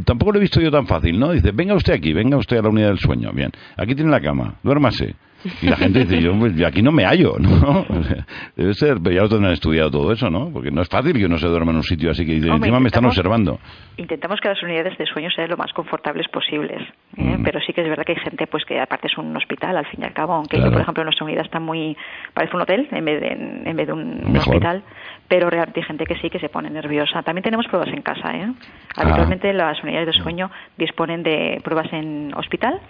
tampoco 0.04 0.32
lo 0.32 0.38
he 0.38 0.42
visto 0.42 0.60
yo 0.60 0.70
tan 0.70 0.86
fácil, 0.86 1.18
¿no? 1.18 1.32
Dice, 1.32 1.50
venga 1.52 1.74
usted 1.74 1.94
aquí, 1.94 2.12
venga 2.12 2.36
usted 2.36 2.58
a 2.58 2.62
la 2.62 2.68
unidad 2.68 2.88
del 2.88 2.98
sueño. 2.98 3.32
Bien, 3.32 3.50
aquí 3.76 3.94
tiene 3.94 4.10
la 4.10 4.20
cama, 4.20 4.54
duérmase. 4.62 5.14
Y 5.60 5.66
la 5.66 5.76
gente 5.76 6.00
dice, 6.00 6.20
yo, 6.20 6.38
pues, 6.38 6.52
aquí 6.64 6.82
no 6.82 6.92
me 6.92 7.04
hallo, 7.04 7.36
¿no? 7.38 7.84
debe 8.56 8.74
ser, 8.74 8.98
pero 9.02 9.14
ya 9.14 9.22
lo 9.22 9.28
tendrán 9.28 9.52
estudiado 9.52 9.90
todo 9.90 10.12
eso, 10.12 10.30
¿no? 10.30 10.50
Porque 10.52 10.70
no 10.70 10.82
es 10.82 10.88
fácil 10.88 11.14
que 11.14 11.24
uno 11.24 11.38
se 11.38 11.46
duerma 11.46 11.70
en 11.70 11.78
un 11.78 11.82
sitio 11.82 12.10
así 12.10 12.24
que 12.24 12.36
encima 12.36 12.80
me 12.80 12.86
están 12.86 13.04
observando. 13.04 13.58
Intentamos 13.96 14.40
que 14.40 14.48
las 14.48 14.62
unidades 14.62 14.96
de 14.98 15.06
sueño 15.06 15.30
sean 15.30 15.50
lo 15.50 15.56
más 15.56 15.72
confortables 15.72 16.28
posibles, 16.28 16.80
¿eh? 17.16 17.36
mm. 17.38 17.42
pero 17.42 17.60
sí 17.60 17.72
que 17.72 17.82
es 17.82 17.88
verdad 17.88 18.04
que 18.04 18.12
hay 18.12 18.20
gente 18.20 18.46
pues 18.46 18.64
que 18.64 18.80
aparte 18.80 19.08
es 19.08 19.18
un 19.18 19.36
hospital 19.36 19.76
al 19.76 19.86
fin 19.86 20.00
y 20.02 20.04
al 20.04 20.12
cabo, 20.12 20.34
aunque 20.34 20.58
yo, 20.58 20.70
por 20.70 20.80
ejemplo, 20.80 21.04
nuestra 21.04 21.24
unidad 21.24 21.44
está 21.44 21.60
muy, 21.60 21.96
parece 22.34 22.56
un 22.56 22.62
hotel 22.62 22.88
en 22.90 23.04
vez 23.04 23.20
de, 23.20 23.28
en 23.28 23.76
vez 23.76 23.86
de 23.86 23.92
un, 23.92 24.36
hospital, 24.36 24.82
pero 25.28 25.50
realmente 25.50 25.80
hay 25.80 25.86
gente 25.86 26.04
que 26.04 26.16
sí 26.16 26.30
que 26.30 26.38
se 26.38 26.48
pone 26.48 26.68
nerviosa. 26.70 27.22
También 27.22 27.42
tenemos 27.42 27.66
pruebas 27.66 27.88
en 27.88 28.02
casa, 28.02 28.36
¿eh? 28.36 28.52
Ah. 28.96 29.02
Habitualmente 29.02 29.52
las 29.52 29.82
unidades 29.82 30.06
de 30.06 30.22
sueño 30.22 30.50
disponen 30.76 31.22
de 31.22 31.60
pruebas 31.62 31.92
en 31.92 32.32
hospital 32.34 32.80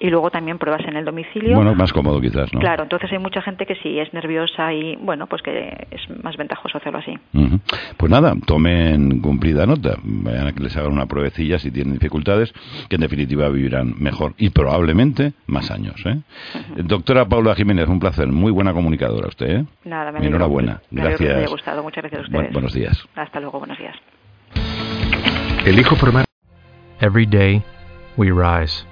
y 0.00 0.10
luego 0.10 0.30
también 0.30 0.58
pruebas 0.58 0.84
en 0.86 0.96
el 0.96 1.04
domicilio. 1.04 1.56
Bueno, 1.56 1.74
más 1.74 1.92
cómodo 1.92 2.20
quizás, 2.20 2.52
¿no? 2.52 2.60
Claro, 2.60 2.82
entonces 2.82 3.10
hay 3.12 3.18
mucha 3.18 3.40
gente 3.42 3.66
que 3.66 3.76
sí 3.76 3.98
es 3.98 4.12
nerviosa 4.12 4.72
y, 4.72 4.96
bueno, 4.96 5.26
pues 5.26 5.42
que 5.42 5.86
es 5.90 6.24
más 6.24 6.36
ventajoso 6.36 6.78
hacerlo 6.78 6.98
así. 6.98 7.18
Pues 7.96 8.10
nada, 8.10 8.34
tomen 8.46 9.20
cumplida 9.20 9.66
nota, 9.66 9.96
vayan 10.02 10.48
a 10.48 10.52
que 10.52 10.62
les 10.62 10.76
hagan 10.76 10.92
una 10.92 11.06
pruebecilla 11.06 11.58
si 11.58 11.70
tienen 11.70 11.92
dificultades, 11.94 12.52
que 12.88 12.96
en 12.96 13.02
definitiva 13.02 13.48
vivirán 13.48 13.94
mejor 13.98 14.34
y 14.38 14.50
probablemente 14.50 15.34
más 15.46 15.70
años. 15.70 16.02
¿eh? 16.06 16.20
Doctora 16.76 17.26
Paula 17.26 17.54
Jiménez, 17.54 17.88
un 17.88 18.00
placer, 18.00 18.26
muy 18.28 18.50
buena 18.50 18.72
comunicadora 18.72 19.28
usted. 19.28 19.60
¿eh? 19.60 19.64
Nada, 19.84 20.10
me 20.12 20.26
Enhorabuena, 20.26 20.80
gracias. 20.90 21.20
Me 21.20 21.36
haya 21.36 21.48
gustado, 21.48 21.82
muchas 21.82 22.02
gracias 22.02 22.22
a 22.22 22.24
ustedes. 22.24 22.52
buenos 22.52 22.74
días. 22.74 23.08
Hasta 23.14 23.40
luego, 23.40 23.58
buenos 23.58 23.78
días. 23.78 23.94
Elijo 25.64 25.94
formar. 25.96 26.24
Every 27.00 27.26
day 27.26 27.62
we 28.16 28.30
rise. 28.30 28.91